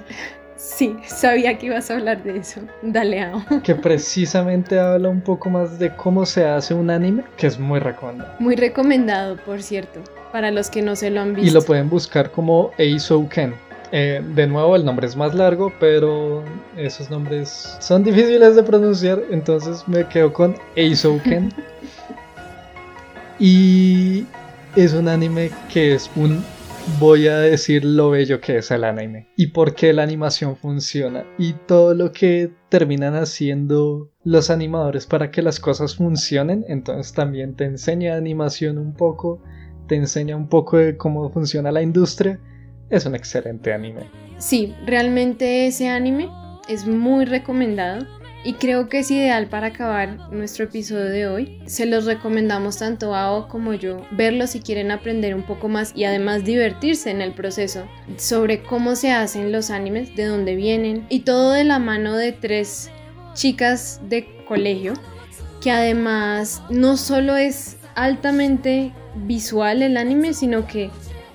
Sí, 0.62 0.96
sabía 1.04 1.58
que 1.58 1.66
ibas 1.66 1.90
a 1.90 1.94
hablar 1.94 2.22
de 2.22 2.38
eso. 2.38 2.60
Dale, 2.82 3.20
a. 3.20 3.44
Que 3.64 3.74
precisamente 3.74 4.78
habla 4.78 5.08
un 5.08 5.20
poco 5.20 5.50
más 5.50 5.76
de 5.80 5.92
cómo 5.96 6.24
se 6.24 6.44
hace 6.44 6.72
un 6.72 6.88
anime, 6.88 7.24
que 7.36 7.48
es 7.48 7.58
muy 7.58 7.80
recomendado. 7.80 8.32
Muy 8.38 8.54
recomendado, 8.54 9.36
por 9.38 9.60
cierto, 9.60 9.98
para 10.30 10.52
los 10.52 10.70
que 10.70 10.80
no 10.80 10.94
se 10.94 11.10
lo 11.10 11.20
han 11.20 11.34
visto. 11.34 11.50
Y 11.50 11.52
lo 11.52 11.62
pueden 11.62 11.90
buscar 11.90 12.30
como 12.30 12.70
Eisouken. 12.78 13.54
Eh, 13.90 14.22
de 14.36 14.46
nuevo, 14.46 14.76
el 14.76 14.84
nombre 14.84 15.08
es 15.08 15.16
más 15.16 15.34
largo, 15.34 15.72
pero 15.80 16.44
esos 16.76 17.10
nombres 17.10 17.76
son 17.80 18.04
difíciles 18.04 18.54
de 18.54 18.62
pronunciar, 18.62 19.20
entonces 19.32 19.82
me 19.88 20.06
quedo 20.06 20.32
con 20.32 20.54
Eisouken. 20.76 21.52
y 23.40 24.24
es 24.76 24.92
un 24.92 25.08
anime 25.08 25.50
que 25.72 25.94
es 25.94 26.08
un 26.14 26.44
voy 26.98 27.28
a 27.28 27.38
decir 27.38 27.84
lo 27.84 28.10
bello 28.10 28.40
que 28.40 28.58
es 28.58 28.70
el 28.70 28.84
anime 28.84 29.28
y 29.36 29.48
por 29.48 29.74
qué 29.74 29.92
la 29.92 30.02
animación 30.02 30.56
funciona 30.56 31.24
y 31.38 31.52
todo 31.52 31.94
lo 31.94 32.12
que 32.12 32.52
terminan 32.68 33.14
haciendo 33.14 34.10
los 34.24 34.50
animadores 34.50 35.06
para 35.06 35.30
que 35.30 35.42
las 35.42 35.60
cosas 35.60 35.96
funcionen. 35.96 36.64
Entonces 36.68 37.12
también 37.12 37.54
te 37.54 37.64
enseña 37.64 38.16
animación 38.16 38.78
un 38.78 38.94
poco, 38.94 39.42
te 39.86 39.96
enseña 39.96 40.36
un 40.36 40.48
poco 40.48 40.78
de 40.78 40.96
cómo 40.96 41.30
funciona 41.30 41.70
la 41.70 41.82
industria. 41.82 42.40
Es 42.90 43.06
un 43.06 43.14
excelente 43.14 43.72
anime. 43.72 44.10
Sí, 44.38 44.74
realmente 44.86 45.66
ese 45.66 45.88
anime 45.88 46.28
es 46.68 46.86
muy 46.86 47.24
recomendado 47.24 48.06
y 48.44 48.54
creo 48.54 48.88
que 48.88 49.00
es 49.00 49.10
ideal 49.10 49.46
para 49.48 49.68
acabar 49.68 50.30
nuestro 50.32 50.64
episodio 50.64 51.04
de 51.04 51.26
hoy. 51.26 51.62
Se 51.66 51.86
los 51.86 52.04
recomendamos 52.04 52.78
tanto 52.78 53.14
a 53.14 53.32
O 53.32 53.48
como 53.48 53.74
yo 53.74 54.06
verlo 54.10 54.46
si 54.46 54.60
quieren 54.60 54.90
aprender 54.90 55.34
un 55.34 55.42
poco 55.42 55.68
más 55.68 55.92
y 55.94 56.04
además 56.04 56.44
divertirse 56.44 57.10
en 57.10 57.20
el 57.20 57.32
proceso 57.32 57.86
sobre 58.16 58.62
cómo 58.62 58.96
se 58.96 59.12
hacen 59.12 59.52
los 59.52 59.70
animes, 59.70 60.14
de 60.16 60.26
dónde 60.26 60.56
vienen 60.56 61.06
y 61.08 61.20
todo 61.20 61.52
de 61.52 61.64
la 61.64 61.78
mano 61.78 62.16
de 62.16 62.32
tres 62.32 62.90
chicas 63.34 64.00
de 64.08 64.44
colegio 64.46 64.94
que 65.62 65.70
además 65.70 66.62
no 66.70 66.96
solo 66.96 67.36
es 67.36 67.76
altamente 67.94 68.92
visual 69.14 69.82
el 69.82 69.96
anime, 69.96 70.34
sino 70.34 70.66
que 70.66 70.90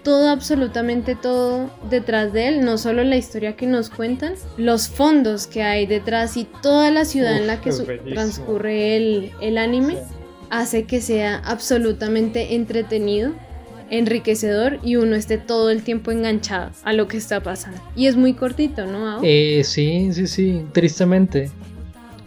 todo, 0.08 0.30
absolutamente 0.30 1.16
todo 1.16 1.70
detrás 1.90 2.32
de 2.32 2.48
él, 2.48 2.64
no 2.64 2.78
solo 2.78 3.04
la 3.04 3.18
historia 3.18 3.58
que 3.58 3.68
nos 3.68 3.90
cuentan, 3.90 4.36
los 4.56 4.88
fondos 4.88 5.48
que 5.48 5.64
hay 5.64 5.86
detrás 5.86 6.38
y 6.38 6.46
toda 6.46 6.92
la 6.92 7.04
ciudad 7.04 7.36
en 7.36 7.46
la 7.46 7.60
que 7.60 7.72
transcurre 8.14 8.96
el, 8.96 9.32
el 9.42 9.58
anime, 9.58 9.98
hace 10.50 10.86
que 10.86 11.02
sea 11.02 11.40
absolutamente 11.40 12.56
entretenido 12.56 13.34
enriquecedor 13.90 14.80
y 14.82 14.96
uno 14.96 15.14
esté 15.14 15.38
todo 15.38 15.72
el 15.72 15.84
tiempo 15.84 16.12
enganchado 16.12 16.72
a 16.84 16.94
lo 16.94 17.10
que 17.10 17.18
está 17.18 17.44
pasando. 17.44 17.82
Y 17.94 18.08
es 18.08 18.16
muy 18.16 18.34
cortito, 18.34 18.86
¿no? 18.86 19.20
Eh, 19.24 19.62
sí, 19.66 20.14
sí, 20.14 20.26
sí, 20.28 20.62
tristemente. 20.72 21.52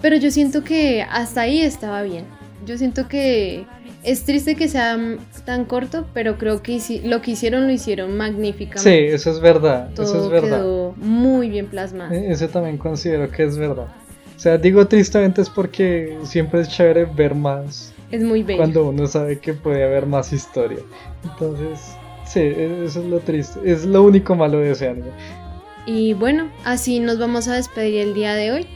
Pero 0.03 0.17
yo 0.17 0.31
siento 0.31 0.65
que 0.65 1.01
hasta 1.01 1.41
ahí 1.41 1.63
estaba 1.63 2.03
bien. 2.03 2.27
Yo 2.67 2.77
siento 2.77 3.09
que 3.09 3.65
es 4.03 4.25
triste 4.25 4.55
que 4.55 4.69
sea 4.69 4.99
tan 5.45 5.65
corto, 5.65 6.07
pero 6.15 6.39
creo 6.39 6.63
que 6.63 6.81
lo 7.05 7.21
que 7.21 7.33
hicieron 7.33 7.67
lo 7.67 7.73
hicieron 7.73 8.17
magníficamente. 8.17 8.81
Sí, 8.81 9.15
eso 9.15 9.31
es 9.31 9.41
verdad. 9.41 9.91
eso 9.93 10.25
es 10.25 10.31
verdad. 10.31 10.59
quedó 10.59 10.95
muy 10.97 11.51
bien 11.51 11.67
plasmado. 11.67 12.15
E-, 12.15 12.31
eso 12.31 12.49
también 12.49 12.79
considero 12.79 13.31
que 13.31 13.45
es 13.45 13.59
verdad. 13.59 13.89
O 14.37 14.39
sea, 14.43 14.57
digo 14.57 14.87
tristemente 14.87 15.43
es 15.43 15.51
porque 15.51 16.17
siempre 16.25 16.63
es 16.63 16.69
chévere 16.69 17.05
ver 17.05 17.35
más. 17.35 17.93
Es 18.11 18.23
muy 18.23 18.43
bello. 18.43 18.59
Cuando 18.59 18.89
uno 18.89 19.07
sabe 19.07 19.39
que 19.39 19.53
puede 19.53 19.85
haber 19.85 20.07
más 20.07 20.33
historia. 20.33 20.81
Entonces, 21.25 21.95
sí, 22.27 22.41
e-, 22.41 22.85
eso 22.85 23.01
es 23.01 23.07
lo 23.07 23.21
triste. 23.21 23.61
Es 23.65 23.85
lo 23.85 24.03
único 24.03 24.35
malo 24.35 24.59
de 24.59 24.71
ese 24.71 24.89
anime. 24.89 25.11
Y 25.85 26.15
bueno, 26.15 26.51
así 26.65 27.01
nos 27.01 27.19
vamos 27.19 27.49
a 27.49 27.55
despedir 27.55 28.01
el 28.01 28.15
día 28.15 28.35
de 28.35 28.53
hoy. 28.53 28.67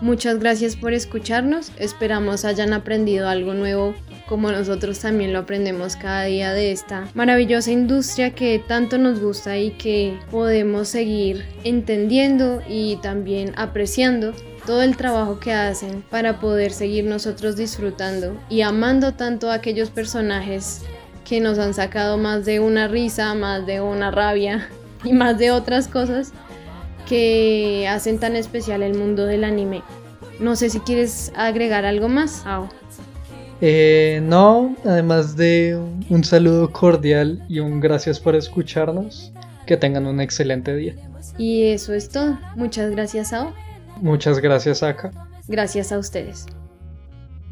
Muchas 0.00 0.38
gracias 0.38 0.76
por 0.76 0.94
escucharnos. 0.94 1.72
Esperamos 1.78 2.44
hayan 2.44 2.72
aprendido 2.72 3.28
algo 3.28 3.54
nuevo 3.54 3.94
como 4.32 4.50
nosotros 4.50 4.98
también 4.98 5.34
lo 5.34 5.40
aprendemos 5.40 5.94
cada 5.94 6.24
día 6.24 6.54
de 6.54 6.72
esta 6.72 7.06
maravillosa 7.12 7.70
industria 7.70 8.34
que 8.34 8.58
tanto 8.66 8.96
nos 8.96 9.20
gusta 9.20 9.58
y 9.58 9.72
que 9.72 10.18
podemos 10.30 10.88
seguir 10.88 11.44
entendiendo 11.64 12.62
y 12.66 12.96
también 13.02 13.52
apreciando 13.58 14.32
todo 14.64 14.80
el 14.80 14.96
trabajo 14.96 15.38
que 15.38 15.52
hacen 15.52 16.02
para 16.08 16.40
poder 16.40 16.72
seguir 16.72 17.04
nosotros 17.04 17.56
disfrutando 17.56 18.34
y 18.48 18.62
amando 18.62 19.12
tanto 19.12 19.50
a 19.50 19.54
aquellos 19.56 19.90
personajes 19.90 20.80
que 21.26 21.40
nos 21.40 21.58
han 21.58 21.74
sacado 21.74 22.16
más 22.16 22.46
de 22.46 22.58
una 22.58 22.88
risa, 22.88 23.34
más 23.34 23.66
de 23.66 23.82
una 23.82 24.10
rabia 24.10 24.66
y 25.04 25.12
más 25.12 25.36
de 25.36 25.50
otras 25.50 25.88
cosas 25.88 26.32
que 27.06 27.86
hacen 27.86 28.18
tan 28.18 28.34
especial 28.34 28.82
el 28.82 28.94
mundo 28.94 29.26
del 29.26 29.44
anime. 29.44 29.82
No 30.40 30.56
sé 30.56 30.70
si 30.70 30.80
quieres 30.80 31.34
agregar 31.36 31.84
algo 31.84 32.08
más. 32.08 32.44
Eh, 33.64 34.20
no, 34.24 34.74
además 34.84 35.36
de 35.36 35.80
un 36.10 36.24
saludo 36.24 36.72
cordial 36.72 37.44
y 37.48 37.60
un 37.60 37.78
gracias 37.78 38.18
por 38.18 38.34
escucharnos. 38.34 39.32
Que 39.66 39.76
tengan 39.76 40.06
un 40.06 40.20
excelente 40.20 40.74
día. 40.74 40.96
Y 41.38 41.66
eso 41.66 41.94
es 41.94 42.08
todo. 42.08 42.36
Muchas 42.56 42.90
gracias, 42.90 43.32
a 43.32 43.54
Muchas 44.00 44.40
gracias, 44.40 44.82
Aka. 44.82 45.12
Gracias 45.46 45.92
a 45.92 45.98
ustedes. 45.98 46.46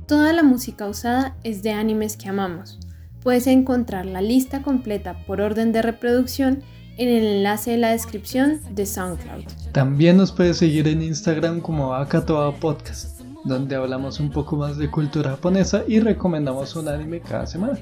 Toda 0.08 0.32
la 0.32 0.42
música 0.42 0.88
usada 0.88 1.36
es 1.44 1.62
de 1.62 1.70
animes 1.70 2.16
que 2.16 2.28
amamos. 2.28 2.80
Puedes 3.22 3.46
encontrar 3.46 4.06
la 4.06 4.20
lista 4.20 4.62
completa 4.62 5.24
por 5.28 5.40
orden 5.40 5.70
de 5.70 5.82
reproducción 5.82 6.64
en 6.96 7.08
el 7.08 7.24
enlace 7.24 7.70
de 7.70 7.76
la 7.76 7.90
descripción 7.90 8.60
de 8.72 8.84
SoundCloud. 8.84 9.44
También 9.70 10.16
nos 10.16 10.32
puedes 10.32 10.56
seguir 10.56 10.88
en 10.88 11.02
Instagram 11.02 11.60
como 11.60 11.94
Akatoa 11.94 12.56
Podcast 12.56 13.19
donde 13.44 13.76
hablamos 13.76 14.20
un 14.20 14.30
poco 14.30 14.56
más 14.56 14.76
de 14.76 14.90
cultura 14.90 15.30
japonesa 15.30 15.82
y 15.86 16.00
recomendamos 16.00 16.76
un 16.76 16.88
anime 16.88 17.20
cada 17.20 17.46
semana. 17.46 17.78